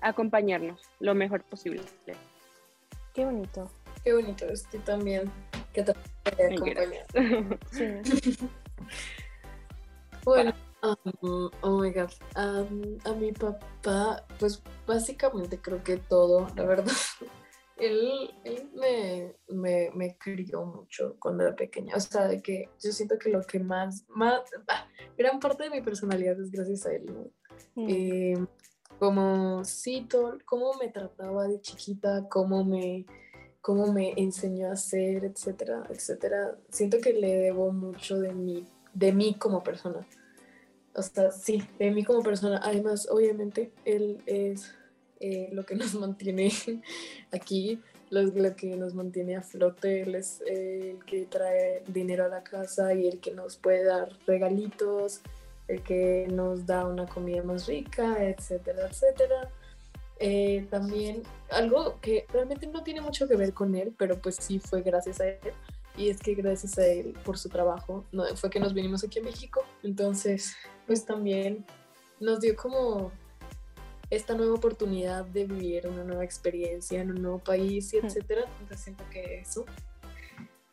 acompañarnos 0.00 0.80
lo 0.98 1.14
mejor 1.14 1.42
posible. 1.42 1.82
Qué 3.14 3.24
bonito. 3.24 3.70
Qué 4.02 4.12
bonito, 4.12 4.44
estoy 4.46 4.80
también 4.80 5.30
que 5.72 5.84
te. 5.84 5.94
Sí. 7.70 7.84
bueno, 10.24 10.52
um, 10.82 11.50
oh 11.62 11.80
my 11.80 11.90
god, 11.92 12.10
um, 12.36 12.98
a 13.04 13.12
mi 13.14 13.32
papá, 13.32 14.26
pues 14.38 14.62
básicamente 14.86 15.58
creo 15.58 15.82
que 15.82 15.96
todo, 15.96 16.48
la 16.56 16.64
verdad 16.64 16.92
él, 17.76 18.30
me, 18.74 19.90
me, 19.94 20.18
crió 20.18 20.64
mucho 20.64 21.16
cuando 21.18 21.44
era 21.44 21.56
pequeña. 21.56 21.96
O 21.96 22.00
sea, 22.00 22.28
de 22.28 22.42
que 22.42 22.68
yo 22.82 22.92
siento 22.92 23.18
que 23.18 23.30
lo 23.30 23.42
que 23.42 23.58
más, 23.58 24.04
más 24.08 24.42
ah, 24.68 24.86
gran 25.16 25.40
parte 25.40 25.64
de 25.64 25.70
mi 25.70 25.82
personalidad 25.82 26.40
es 26.40 26.50
gracias 26.50 26.86
a 26.86 26.92
él. 26.92 27.30
Mm. 27.74 27.86
Eh, 27.88 28.46
como 28.98 29.64
sí, 29.64 30.06
cómo 30.44 30.74
me 30.74 30.88
trataba 30.88 31.46
de 31.46 31.60
chiquita, 31.60 32.26
cómo 32.28 32.64
me, 32.64 33.06
cómo 33.60 33.92
me 33.92 34.12
enseñó 34.16 34.68
a 34.68 34.72
hacer, 34.72 35.24
etcétera, 35.24 35.84
etcétera. 35.90 36.56
Siento 36.70 36.98
que 36.98 37.12
le 37.12 37.36
debo 37.36 37.72
mucho 37.72 38.18
de 38.18 38.32
mí, 38.32 38.66
de 38.92 39.12
mí 39.12 39.34
como 39.34 39.62
persona. 39.62 40.06
O 40.94 41.02
sea, 41.02 41.30
sí, 41.30 41.62
de 41.78 41.90
mí 41.90 42.04
como 42.04 42.22
persona. 42.22 42.60
Además, 42.62 43.08
obviamente, 43.10 43.72
él 43.84 44.22
es 44.26 44.72
eh, 45.20 45.48
lo 45.52 45.64
que 45.64 45.74
nos 45.76 45.94
mantiene 45.94 46.50
aquí, 47.32 47.80
lo, 48.10 48.54
que 48.54 48.76
nos 48.76 48.94
mantiene 48.94 49.36
a 49.36 49.42
flote, 49.42 50.02
él 50.02 50.14
es 50.14 50.42
eh, 50.46 50.96
el 50.96 51.04
que 51.04 51.26
trae 51.26 51.82
dinero 51.88 52.24
a 52.24 52.28
la 52.28 52.44
casa 52.44 52.94
y 52.94 53.08
el 53.08 53.18
que 53.18 53.32
nos 53.32 53.56
puede 53.56 53.84
dar 53.84 54.10
regalitos 54.26 55.22
el 55.68 55.82
que 55.82 56.26
nos 56.30 56.66
da 56.66 56.86
una 56.86 57.06
comida 57.06 57.42
más 57.42 57.66
rica, 57.66 58.22
etcétera, 58.22 58.88
etcétera. 58.88 59.50
Eh, 60.20 60.66
también 60.70 61.22
algo 61.50 61.98
que 62.00 62.26
realmente 62.32 62.66
no 62.66 62.82
tiene 62.82 63.00
mucho 63.00 63.26
que 63.26 63.36
ver 63.36 63.52
con 63.52 63.74
él, 63.74 63.94
pero 63.96 64.18
pues 64.20 64.36
sí 64.36 64.58
fue 64.58 64.82
gracias 64.82 65.20
a 65.20 65.28
él. 65.28 65.38
Y 65.96 66.08
es 66.08 66.20
que 66.20 66.34
gracias 66.34 66.76
a 66.78 66.86
él 66.86 67.16
por 67.24 67.38
su 67.38 67.48
trabajo 67.48 68.04
no, 68.10 68.24
fue 68.36 68.50
que 68.50 68.60
nos 68.60 68.74
vinimos 68.74 69.04
aquí 69.04 69.20
a 69.20 69.22
México. 69.22 69.62
Entonces, 69.82 70.54
pues 70.86 71.04
también 71.04 71.64
nos 72.20 72.40
dio 72.40 72.56
como 72.56 73.12
esta 74.10 74.34
nueva 74.34 74.54
oportunidad 74.54 75.24
de 75.24 75.44
vivir 75.44 75.86
una 75.86 76.04
nueva 76.04 76.24
experiencia 76.24 77.00
en 77.00 77.10
un 77.10 77.22
nuevo 77.22 77.38
país 77.38 77.92
y 77.94 77.98
etcétera. 77.98 78.42
Entonces 78.60 78.80
siento 78.80 79.04
que 79.10 79.40
eso. 79.40 79.64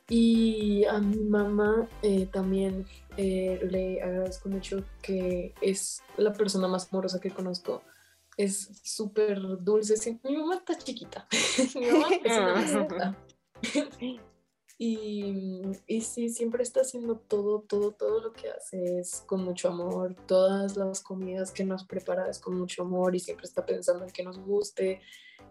Y 0.09 0.83
a 0.85 0.99
mi 0.99 1.23
mamá 1.23 1.87
eh, 2.01 2.25
también 2.25 2.85
eh, 3.21 3.59
le 3.69 4.01
agradezco 4.01 4.49
mucho 4.49 4.83
que 5.03 5.53
es 5.61 6.01
la 6.17 6.33
persona 6.33 6.67
más 6.67 6.91
amorosa 6.91 7.19
que 7.19 7.29
conozco. 7.29 7.83
Es 8.35 8.81
súper 8.83 9.39
dulce. 9.59 10.19
Mi 10.23 10.37
mamá 10.37 10.55
está 10.55 10.75
chiquita. 10.75 11.27
mi 11.75 11.85
mamá 11.85 12.07
es 12.15 12.73
una 12.73 13.17
Y, 14.79 15.61
y, 15.85 16.01
sí, 16.01 16.29
siempre 16.29 16.63
está 16.63 16.81
haciendo 16.81 17.17
todo, 17.17 17.61
todo, 17.61 17.91
todo 17.91 18.19
lo 18.19 18.33
que 18.33 18.49
hace 18.49 18.99
es 18.99 19.23
con 19.27 19.43
mucho 19.43 19.67
amor. 19.67 20.15
Todas 20.25 20.75
las 20.75 21.01
comidas 21.01 21.51
que 21.51 21.63
nos 21.63 21.83
prepara 21.83 22.27
es 22.27 22.39
con 22.39 22.57
mucho 22.57 22.81
amor 22.81 23.15
y 23.15 23.19
siempre 23.19 23.45
está 23.45 23.63
pensando 23.63 24.05
en 24.05 24.11
que 24.11 24.23
nos 24.23 24.39
guste. 24.39 24.99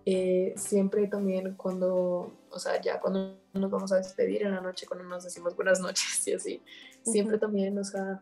Eh, 0.06 0.54
siempre 0.56 1.06
también 1.06 1.54
cuando, 1.56 2.32
o 2.50 2.58
sea, 2.58 2.80
ya 2.80 2.98
cuando 3.00 3.38
nos 3.52 3.70
vamos 3.70 3.92
a 3.92 3.96
despedir 3.96 4.42
en 4.42 4.52
la 4.52 4.60
noche, 4.60 4.86
cuando 4.86 5.06
nos 5.06 5.24
decimos 5.24 5.54
buenas 5.54 5.80
noches 5.80 6.22
y 6.26 6.32
así, 6.32 6.62
siempre 7.02 7.38
también, 7.38 7.78
o 7.78 7.84
sea, 7.84 8.20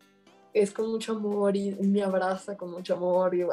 es 0.52 0.72
con 0.72 0.90
mucho 0.90 1.12
amor 1.12 1.56
y 1.56 1.72
me 1.72 2.02
abraza 2.02 2.56
con 2.56 2.70
mucho 2.70 2.94
amor 2.94 3.34
y 3.34 3.44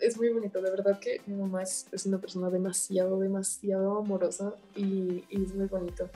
es 0.00 0.16
muy 0.16 0.28
bonito, 0.28 0.60
de 0.60 0.70
verdad 0.70 0.98
que 0.98 1.20
mi 1.26 1.34
mamá 1.34 1.62
es, 1.62 1.86
es 1.92 2.06
una 2.06 2.18
persona 2.18 2.50
demasiado, 2.50 3.18
demasiado 3.18 3.98
amorosa 3.98 4.54
y, 4.76 5.24
y 5.28 5.44
es 5.44 5.54
muy 5.54 5.66
bonito. 5.66 6.08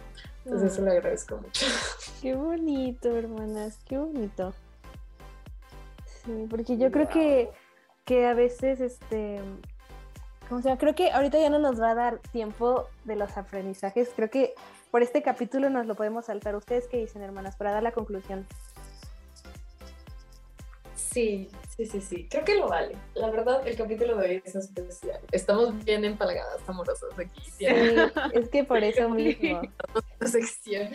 Entonces 0.45 0.73
eso 0.73 0.83
le 0.83 0.91
agradezco 0.91 1.37
mucho. 1.37 1.67
Qué 2.21 2.35
bonito, 2.35 3.17
hermanas, 3.17 3.79
qué 3.85 3.99
bonito. 3.99 4.53
Sí, 6.25 6.47
porque 6.49 6.77
yo 6.79 6.93
creo 6.93 7.09
que, 7.09 7.51
que 8.05 8.27
a 8.27 8.35
veces, 8.35 8.81
este, 8.81 9.41
Creo 10.79 10.95
que 10.95 11.11
ahorita 11.11 11.39
ya 11.39 11.51
no 11.51 11.59
nos 11.59 11.81
va 11.81 11.91
a 11.91 11.95
dar 11.95 12.19
tiempo 12.33 12.89
de 13.05 13.17
los 13.17 13.37
aprendizajes. 13.37 14.11
Creo 14.15 14.31
que 14.31 14.55
por 14.91 15.03
este 15.03 15.23
capítulo 15.23 15.71
nos 15.71 15.87
lo 15.87 15.95
podemos 15.95 16.27
saltar. 16.27 16.55
¿Ustedes 16.57 16.89
qué 16.89 16.99
dicen, 16.99 17.23
hermanas? 17.23 17.57
Para 17.57 17.73
dar 17.73 17.83
la 17.83 17.93
conclusión. 17.93 18.47
Sí, 20.95 21.49
sí, 21.77 21.87
sí, 21.87 22.01
sí. 22.01 22.27
Creo 22.31 22.45
que 22.45 22.57
lo 22.57 22.69
vale. 22.69 22.97
La 23.15 23.31
verdad, 23.31 23.67
el 23.67 23.77
capítulo 23.77 24.17
de 24.17 24.29
hoy 24.29 24.43
es 24.45 24.55
especial. 24.55 25.21
Estamos 25.31 25.85
bien 25.85 26.05
empalagadas, 26.05 26.61
amorosas 26.67 27.11
aquí. 27.19 27.51
Sí, 27.51 27.67
es 28.33 28.49
que 28.49 28.65
por 28.65 28.83
eso 28.83 29.09
mismo. 29.09 29.63
sección 30.27 30.89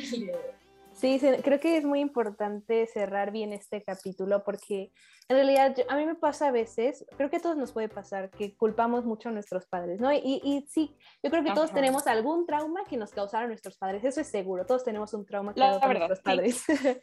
Sí, 0.98 1.20
creo 1.20 1.60
que 1.60 1.78
es 1.78 1.86
muy 1.86 2.00
importante 2.00 2.88
cerrar 2.88 3.32
bien 3.32 3.54
este 3.54 3.84
capítulo 3.84 4.44
porque 4.44 4.92
en 5.30 5.36
realidad 5.36 5.76
a 5.90 5.96
mí 5.96 6.08
me 6.08 6.16
pasa 6.16 6.48
a 6.48 6.52
veces, 6.52 7.06
creo 7.18 7.30
que 7.30 7.36
a 7.36 7.40
todos 7.40 7.56
nos 7.56 7.72
puede 7.72 7.88
pasar, 7.88 8.32
que 8.32 8.58
culpamos 8.58 9.06
mucho 9.06 9.30
a 9.30 9.32
nuestros 9.32 9.68
padres, 9.68 10.00
¿no? 10.00 10.12
Y, 10.12 10.42
y 10.44 10.66
sí, 10.68 10.98
yo 11.22 11.30
creo 11.30 11.44
que 11.44 11.52
todos 11.52 11.72
tenemos 11.72 12.08
algún 12.08 12.48
trauma 12.48 12.84
que 12.90 12.98
nos 12.98 13.12
causaron 13.12 13.50
nuestros 13.50 13.78
padres, 13.78 14.04
eso 14.06 14.22
es 14.22 14.28
seguro, 14.28 14.66
todos 14.66 14.84
tenemos 14.84 15.14
un 15.14 15.24
trauma 15.24 15.54
que 15.54 15.60
nos 15.60 15.80
nuestros 15.80 16.22
padres. 16.22 16.64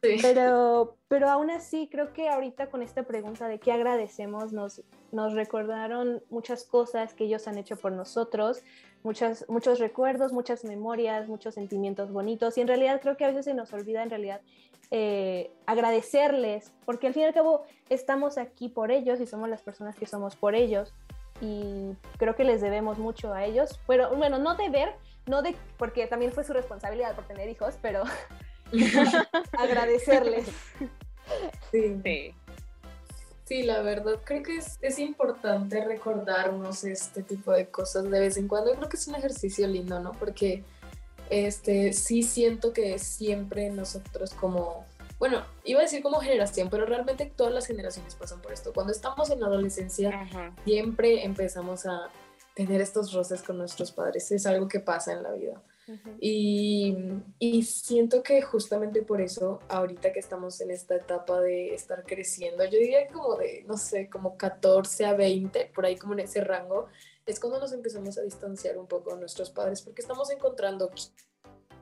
Pero, 0.00 0.96
pero 1.08 1.28
aún 1.28 1.50
así, 1.50 1.88
creo 1.90 2.12
que 2.12 2.28
ahorita 2.28 2.70
con 2.70 2.82
esta 2.82 3.02
pregunta 3.02 3.48
de 3.48 3.58
qué 3.58 3.72
agradecemos, 3.72 4.52
nos, 4.52 4.84
nos 5.10 5.34
recordaron 5.34 6.22
muchas 6.30 6.64
cosas 6.64 7.14
que 7.14 7.24
ellos 7.24 7.48
han 7.48 7.58
hecho 7.58 7.76
por 7.76 7.90
nosotros, 7.90 8.62
muchas, 9.02 9.44
muchos 9.48 9.78
recuerdos, 9.78 10.32
muchas 10.32 10.64
memorias, 10.64 11.28
muchos 11.28 11.54
sentimientos 11.54 12.12
bonitos. 12.12 12.56
Y 12.58 12.60
en 12.60 12.68
realidad 12.68 13.00
creo 13.00 13.16
que 13.16 13.24
a 13.24 13.28
veces 13.28 13.44
se 13.44 13.54
nos 13.54 13.72
olvida 13.72 14.02
en 14.02 14.10
realidad 14.10 14.40
eh, 14.90 15.50
agradecerles, 15.66 16.72
porque 16.86 17.08
al 17.08 17.14
fin 17.14 17.22
y 17.22 17.26
al 17.26 17.34
cabo 17.34 17.64
estamos 17.90 18.38
aquí 18.38 18.68
por 18.68 18.90
ellos 18.90 19.20
y 19.20 19.26
somos 19.26 19.48
las 19.48 19.62
personas 19.62 19.96
que 19.96 20.06
somos 20.06 20.36
por 20.36 20.54
ellos. 20.54 20.94
Y 21.40 21.92
creo 22.16 22.34
que 22.34 22.44
les 22.44 22.60
debemos 22.60 22.98
mucho 22.98 23.32
a 23.32 23.44
ellos. 23.44 23.78
Pero 23.86 24.14
bueno, 24.16 24.38
no 24.38 24.54
deber, 24.56 24.94
no 25.26 25.42
de, 25.42 25.54
porque 25.76 26.06
también 26.06 26.32
fue 26.32 26.44
su 26.44 26.52
responsabilidad 26.52 27.14
por 27.14 27.24
tener 27.24 27.48
hijos, 27.48 27.78
pero 27.80 28.02
agradecerles. 29.58 30.48
Sí. 31.70 32.00
sí. 32.02 32.34
La 33.62 33.82
verdad, 33.82 34.20
creo 34.24 34.42
que 34.42 34.56
es, 34.56 34.78
es, 34.80 34.98
importante 34.98 35.84
recordarnos 35.84 36.84
este 36.84 37.22
tipo 37.22 37.52
de 37.52 37.68
cosas 37.70 38.04
de 38.10 38.20
vez 38.20 38.36
en 38.36 38.48
cuando. 38.48 38.72
Creo 38.72 38.88
que 38.88 38.96
es 38.96 39.08
un 39.08 39.14
ejercicio 39.14 39.66
lindo, 39.66 40.00
¿no? 40.00 40.12
Porque 40.12 40.64
este, 41.30 41.92
sí 41.92 42.22
siento 42.22 42.72
que 42.72 42.98
siempre 42.98 43.70
nosotros 43.70 44.34
como, 44.34 44.84
bueno, 45.18 45.44
iba 45.64 45.80
a 45.80 45.82
decir 45.82 46.02
como 46.02 46.20
generación, 46.20 46.68
pero 46.70 46.86
realmente 46.86 47.26
todas 47.26 47.52
las 47.52 47.66
generaciones 47.66 48.14
pasan 48.14 48.40
por 48.40 48.52
esto. 48.52 48.72
Cuando 48.72 48.92
estamos 48.92 49.30
en 49.30 49.40
la 49.40 49.46
adolescencia, 49.46 50.28
siempre 50.64 51.24
empezamos 51.24 51.86
a 51.86 52.08
tener 52.54 52.80
estos 52.80 53.12
roces 53.12 53.42
con 53.42 53.58
nuestros 53.58 53.92
padres. 53.92 54.30
Es 54.32 54.46
algo 54.46 54.68
que 54.68 54.80
pasa 54.80 55.12
en 55.12 55.22
la 55.22 55.32
vida 55.32 55.62
y, 56.20 56.96
y, 57.38 57.62
siento 57.62 58.22
que 58.22 58.42
justamente 58.42 59.02
por 59.02 59.20
eso, 59.20 59.60
ahorita 59.68 60.12
que 60.12 60.20
estamos 60.20 60.60
en 60.60 60.70
esta 60.70 60.96
etapa 60.96 61.40
de 61.40 61.74
estar 61.74 62.04
creciendo, 62.04 62.64
yo 62.64 62.78
diría 62.78 63.08
como 63.08 63.36
de, 63.36 63.64
no 63.66 63.76
sé, 63.76 64.08
como 64.08 64.36
14 64.36 65.06
a 65.06 65.14
20, 65.14 65.72
por 65.74 65.86
ahí 65.86 65.96
como 65.96 66.14
en 66.14 66.20
ese 66.20 66.42
rango, 66.42 66.86
es 67.26 67.40
cuando 67.40 67.60
nos 67.60 67.72
empezamos 67.72 68.16
a 68.18 68.22
distanciar 68.22 68.78
un 68.78 68.86
poco 68.86 69.14
de 69.14 69.20
nuestros 69.20 69.50
padres, 69.50 69.82
porque 69.82 70.02
estamos 70.02 70.30
encontrando 70.30 70.90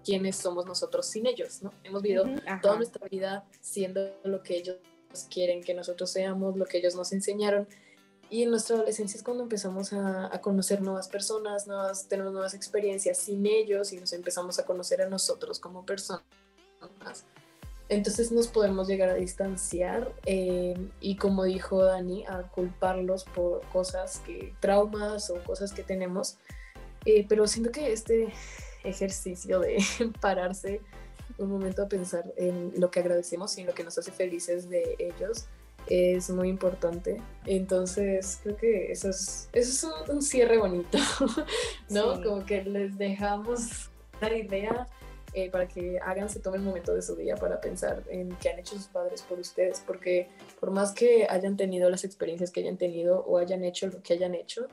quiénes 0.04 0.36
somos 0.36 0.66
nosotros 0.66 1.06
sin 1.06 1.26
ellos, 1.26 1.62
¿no? 1.62 1.72
Hemos 1.82 2.02
vivido 2.02 2.24
toda 2.62 2.76
nuestra 2.76 3.06
vida 3.08 3.44
siendo 3.60 4.12
lo 4.24 4.42
que 4.42 4.56
ellos 4.56 4.78
quieren 5.30 5.62
que 5.62 5.74
nosotros 5.74 6.10
seamos, 6.10 6.56
lo 6.56 6.64
que 6.66 6.78
ellos 6.78 6.94
nos 6.94 7.12
enseñaron 7.12 7.66
y 8.30 8.42
en 8.42 8.50
nuestra 8.50 8.76
adolescencia 8.76 9.16
es 9.18 9.24
cuando 9.24 9.42
empezamos 9.42 9.92
a, 9.92 10.34
a, 10.34 10.40
conocer 10.40 10.82
nuevas 10.82 11.08
personas, 11.08 11.66
nuevas, 11.66 12.06
tenemos 12.08 12.32
nuevas 12.32 12.54
experiencias 12.54 13.18
sin 13.18 13.46
ellos 13.46 13.92
y 13.92 13.98
nos 13.98 14.12
empezamos 14.12 14.58
a 14.58 14.64
conocer 14.64 15.02
a 15.02 15.08
nosotros 15.08 15.60
como 15.60 15.84
personas. 15.86 16.24
Entonces 17.88 18.32
nos 18.32 18.48
podemos 18.48 18.88
llegar 18.88 19.08
a 19.10 19.14
distanciar 19.14 20.12
eh, 20.24 20.74
y 21.00 21.16
como 21.16 21.44
dijo 21.44 21.84
Dani, 21.84 22.24
a 22.26 22.42
culparlos 22.50 23.24
por 23.24 23.60
cosas 23.68 24.20
que, 24.26 24.54
traumas 24.60 25.30
o 25.30 25.42
cosas 25.44 25.72
que 25.72 25.84
tenemos. 25.84 26.36
Eh, 27.04 27.24
pero 27.28 27.46
siento 27.46 27.70
que 27.70 27.92
este 27.92 28.32
ejercicio 28.82 29.60
de 29.60 29.78
pararse 30.20 30.80
un 31.38 31.50
momento 31.50 31.82
a 31.82 31.88
pensar 31.88 32.24
en 32.36 32.72
lo 32.76 32.90
que 32.90 33.00
agradecemos 33.00 33.56
y 33.56 33.60
en 33.60 33.68
lo 33.68 33.74
que 33.74 33.84
nos 33.84 33.96
hace 33.98 34.10
felices 34.10 34.68
de 34.68 34.96
ellos, 34.98 35.46
es 35.88 36.30
muy 36.30 36.48
importante. 36.48 37.20
Entonces, 37.44 38.40
creo 38.42 38.56
que 38.56 38.92
eso 38.92 39.10
es, 39.10 39.48
eso 39.52 39.94
es 40.02 40.08
un, 40.08 40.22
cierre 40.22 40.58
bonito, 40.58 40.98
¿no? 41.90 42.22
Como 42.22 42.44
que 42.44 42.64
les 42.64 42.98
dejamos 42.98 43.90
dar 44.20 44.36
idea 44.36 44.88
eh, 45.32 45.50
para 45.50 45.68
que 45.68 45.98
hagan, 45.98 46.30
se 46.30 46.40
tomen 46.40 46.60
el 46.60 46.66
momento 46.66 46.94
de 46.94 47.02
su 47.02 47.14
día 47.14 47.36
para 47.36 47.60
pensar 47.60 48.02
en 48.08 48.34
qué 48.40 48.48
han 48.48 48.58
hecho 48.58 48.74
sus 48.76 48.86
padres 48.86 49.22
por 49.22 49.38
ustedes, 49.38 49.82
porque 49.86 50.28
por 50.58 50.70
más 50.70 50.92
que 50.92 51.26
hayan 51.28 51.56
tenido 51.56 51.90
las 51.90 52.04
experiencias 52.04 52.50
que 52.50 52.60
hayan 52.60 52.78
tenido 52.78 53.20
o 53.20 53.38
hayan 53.38 53.62
hecho 53.62 53.86
lo 53.88 54.02
que 54.02 54.14
hayan 54.14 54.34
hecho, 54.34 54.66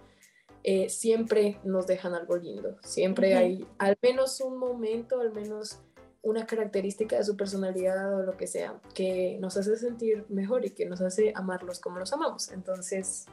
eh, 0.63 0.87
siempre 0.87 1.59
nos 1.65 1.85
dejan 1.85 2.13
algo 2.13 2.37
lindo, 2.37 2.77
siempre 2.81 3.35
hay 3.35 3.67
al 3.77 3.97
menos 4.01 4.39
un 4.39 4.57
momento, 4.57 5.19
al 5.19 5.33
menos 5.33 5.81
una 6.23 6.45
característica 6.45 7.17
de 7.17 7.23
su 7.25 7.35
personalidad 7.35 8.15
o 8.15 8.23
lo 8.23 8.37
que 8.37 8.47
sea, 8.47 8.79
que 8.95 9.37
nos 9.41 9.57
hace 9.57 9.75
sentir 9.75 10.25
mejor 10.29 10.65
y 10.65 10.71
que 10.71 10.85
nos 10.85 11.01
hace 11.01 11.33
amarlos 11.35 11.79
como 11.79 11.99
los 11.99 12.13
amamos. 12.13 12.49
Entonces, 12.49 13.25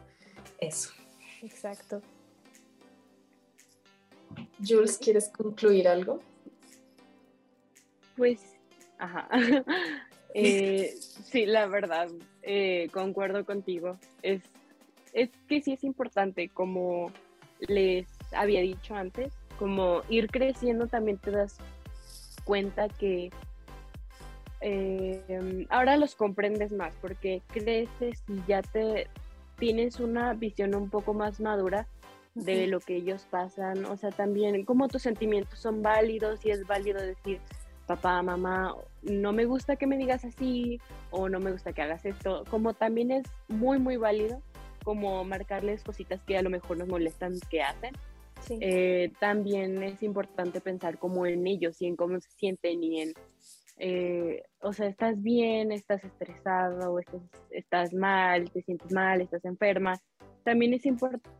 eso. 0.59 0.90
Exacto. 1.40 2.03
Jules, 4.59 4.98
¿quieres 4.98 5.29
concluir 5.29 5.88
algo? 5.88 6.20
Pues, 8.16 8.40
ajá. 8.98 9.29
Eh, 10.33 10.94
sí, 11.00 11.44
la 11.44 11.66
verdad, 11.66 12.09
eh, 12.42 12.88
concuerdo 12.92 13.44
contigo. 13.44 13.98
Es, 14.22 14.44
es 15.12 15.29
que 15.48 15.61
sí 15.61 15.72
es 15.72 15.83
importante, 15.83 16.48
como 16.48 17.11
les 17.59 18.07
había 18.31 18.61
dicho 18.61 18.94
antes, 18.94 19.33
como 19.59 20.03
ir 20.09 20.29
creciendo 20.29 20.87
también 20.87 21.18
te 21.18 21.33
das 21.33 21.57
cuenta 22.50 22.88
que 22.88 23.30
eh, 24.60 25.66
ahora 25.68 25.96
los 25.96 26.16
comprendes 26.16 26.72
más 26.72 26.92
porque 27.00 27.42
creces 27.46 28.24
y 28.26 28.42
ya 28.48 28.60
te 28.60 29.06
tienes 29.56 30.00
una 30.00 30.34
visión 30.34 30.74
un 30.74 30.90
poco 30.90 31.14
más 31.14 31.38
madura 31.38 31.86
de 32.34 32.66
lo 32.66 32.80
que 32.80 32.96
ellos 32.96 33.24
pasan, 33.30 33.84
o 33.84 33.96
sea, 33.96 34.10
también 34.10 34.64
cómo 34.64 34.88
tus 34.88 35.02
sentimientos 35.02 35.60
son 35.60 35.80
válidos 35.80 36.44
y 36.44 36.50
es 36.50 36.66
válido 36.66 37.00
decir, 37.00 37.38
papá, 37.86 38.20
mamá, 38.20 38.74
no 39.02 39.32
me 39.32 39.44
gusta 39.44 39.76
que 39.76 39.86
me 39.86 39.96
digas 39.96 40.24
así 40.24 40.80
o 41.12 41.28
no 41.28 41.38
me 41.38 41.52
gusta 41.52 41.72
que 41.72 41.82
hagas 41.82 42.04
esto, 42.04 42.42
como 42.50 42.74
también 42.74 43.12
es 43.12 43.26
muy, 43.46 43.78
muy 43.78 43.96
válido 43.96 44.42
como 44.82 45.22
marcarles 45.22 45.84
cositas 45.84 46.20
que 46.26 46.36
a 46.36 46.42
lo 46.42 46.50
mejor 46.50 46.78
nos 46.78 46.88
molestan 46.88 47.38
que 47.48 47.62
hacen. 47.62 47.94
Eh, 48.48 49.12
también 49.20 49.83
es 49.83 50.03
importante 50.03 50.61
pensar 50.61 50.98
como 50.98 51.26
en 51.26 51.46
ellos 51.46 51.81
y 51.81 51.87
en 51.87 51.96
cómo 51.96 52.20
se 52.20 52.31
sienten 52.31 52.83
y 52.83 53.03
en, 53.03 53.14
eh, 53.79 54.42
o 54.61 54.72
sea, 54.72 54.87
estás 54.88 55.22
bien, 55.22 55.72
estás 55.72 56.03
estresado, 56.05 56.98
estás, 56.98 57.22
estás 57.50 57.92
mal, 57.92 58.50
te 58.50 58.62
sientes 58.62 58.92
mal, 58.92 59.20
estás 59.20 59.44
enferma. 59.44 60.00
También 60.44 60.74
es 60.74 60.87
importante 60.87 61.31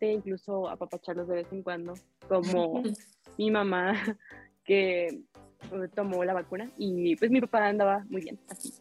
incluso 0.00 0.68
apapacharlos 0.68 1.28
de 1.28 1.36
vez 1.36 1.52
en 1.52 1.62
cuando, 1.62 1.94
como 2.28 2.82
mi 3.38 3.50
mamá 3.50 3.94
que 4.64 5.06
eh, 5.06 5.88
tomó 5.94 6.24
la 6.24 6.34
vacuna 6.34 6.70
y 6.76 7.16
pues 7.16 7.30
mi 7.30 7.40
papá 7.40 7.66
andaba 7.66 8.04
muy 8.08 8.22
bien, 8.22 8.38
así. 8.48 8.72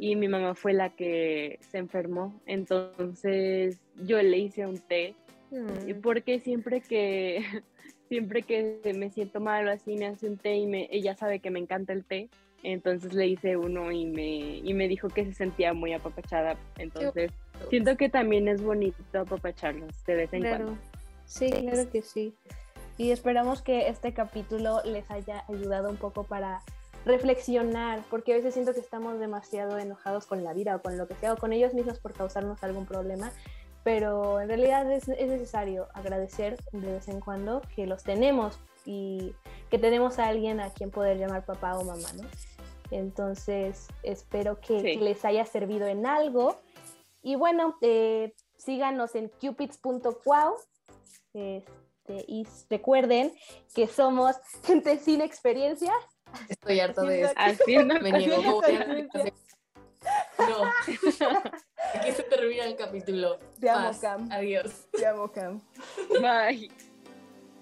Y 0.00 0.14
mi 0.14 0.28
mamá 0.28 0.54
fue 0.54 0.72
la 0.72 0.94
que 0.94 1.58
se 1.60 1.78
enfermó, 1.78 2.40
entonces 2.46 3.80
yo 4.06 4.22
le 4.22 4.38
hice 4.38 4.64
un 4.64 4.78
té, 4.78 5.16
mm. 5.50 6.00
porque 6.02 6.40
siempre 6.40 6.80
que, 6.80 7.44
siempre 8.08 8.42
que 8.42 8.80
me 8.96 9.10
siento 9.10 9.40
mal 9.40 9.68
o 9.68 9.70
así, 9.70 9.96
me 9.96 10.06
hace 10.06 10.28
un 10.28 10.36
té 10.36 10.56
y 10.56 10.66
me, 10.66 10.88
ella 10.90 11.16
sabe 11.16 11.40
que 11.40 11.50
me 11.50 11.58
encanta 11.58 11.92
el 11.92 12.04
té, 12.04 12.28
entonces 12.62 13.14
le 13.14 13.28
hice 13.28 13.56
uno 13.56 13.92
y 13.92 14.06
me, 14.06 14.58
y 14.58 14.74
me 14.74 14.88
dijo 14.88 15.08
que 15.08 15.24
se 15.24 15.32
sentía 15.32 15.72
muy 15.72 15.92
apapachada, 15.92 16.56
entonces 16.76 17.30
siento 17.70 17.96
que 17.96 18.08
también 18.08 18.48
es 18.48 18.62
bonito 18.62 19.02
apapacharlos 19.18 20.04
de 20.04 20.14
vez 20.14 20.32
en 20.32 20.42
cuando. 20.42 20.78
Sí, 21.24 21.50
claro 21.50 21.90
que 21.90 22.02
sí. 22.02 22.34
Y 22.96 23.12
esperamos 23.12 23.62
que 23.62 23.88
este 23.88 24.12
capítulo 24.12 24.82
les 24.84 25.08
haya 25.10 25.44
ayudado 25.48 25.88
un 25.88 25.96
poco 25.96 26.24
para 26.24 26.62
reflexionar, 27.04 28.02
porque 28.10 28.32
a 28.32 28.36
veces 28.36 28.54
siento 28.54 28.74
que 28.74 28.80
estamos 28.80 29.20
demasiado 29.20 29.78
enojados 29.78 30.26
con 30.26 30.42
la 30.42 30.52
vida 30.52 30.76
o 30.76 30.82
con 30.82 30.98
lo 30.98 31.06
que 31.06 31.14
sea, 31.14 31.32
o 31.32 31.36
con 31.36 31.52
ellos 31.52 31.74
mismos 31.74 32.00
por 32.00 32.12
causarnos 32.12 32.62
algún 32.64 32.86
problema, 32.86 33.32
pero 33.84 34.40
en 34.40 34.48
realidad 34.48 34.90
es, 34.90 35.08
es 35.08 35.28
necesario 35.28 35.88
agradecer 35.94 36.56
de 36.72 36.92
vez 36.92 37.08
en 37.08 37.20
cuando 37.20 37.62
que 37.74 37.86
los 37.86 38.02
tenemos 38.02 38.58
y 38.84 39.34
que 39.70 39.78
tenemos 39.78 40.18
a 40.18 40.28
alguien 40.28 40.60
a 40.60 40.70
quien 40.70 40.90
poder 40.90 41.18
llamar 41.18 41.44
papá 41.44 41.78
o 41.78 41.84
mamá, 41.84 42.12
¿no? 42.14 42.28
Entonces, 42.90 43.88
espero 44.02 44.60
que, 44.60 44.96
les 44.96 45.24
haya 45.24 45.44
servido 45.44 45.86
en 45.86 46.06
algo. 46.06 46.56
Y 47.22 47.36
bueno, 47.36 47.76
eh, 47.82 48.32
síganos 48.56 49.14
en 49.14 49.28
cupids.wow. 49.28 50.54
Este, 51.34 52.24
y 52.26 52.46
recuerden 52.70 53.32
que 53.74 53.86
somos 53.86 54.36
gente 54.64 54.98
sin 54.98 55.20
experiencia. 55.20 55.92
Estoy 56.48 56.80
harto 56.80 57.02
de 57.02 57.22
eso. 57.22 57.34
Me 58.00 58.12
niego. 58.12 58.62
No. 60.38 60.64
Aquí 61.94 62.12
se 62.12 62.22
termina 62.24 62.64
el 62.64 62.76
capítulo. 62.76 63.38
Te 63.60 63.70
amo, 63.70 63.90
Cam. 64.00 64.30
Adiós. 64.30 64.86
Te 64.92 65.06
amo, 65.06 65.30
Cam. 65.32 65.60
Bye. 66.20 66.70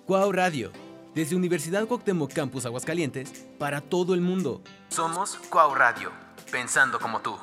Cuau 0.07 0.33
Radio. 0.33 0.71
Desde 1.15 1.35
Universidad 1.35 1.87
Cuauhtémoc 1.87 2.33
Campus 2.33 2.67
Aguascalientes 2.67 3.47
para 3.59 3.81
todo 3.81 4.15
el 4.15 4.21
mundo. 4.21 4.63
Somos 4.89 5.37
Cuau 5.51 5.75
Radio. 5.75 6.13
Pensando 6.51 7.01
como 7.01 7.21
tú. 7.21 7.37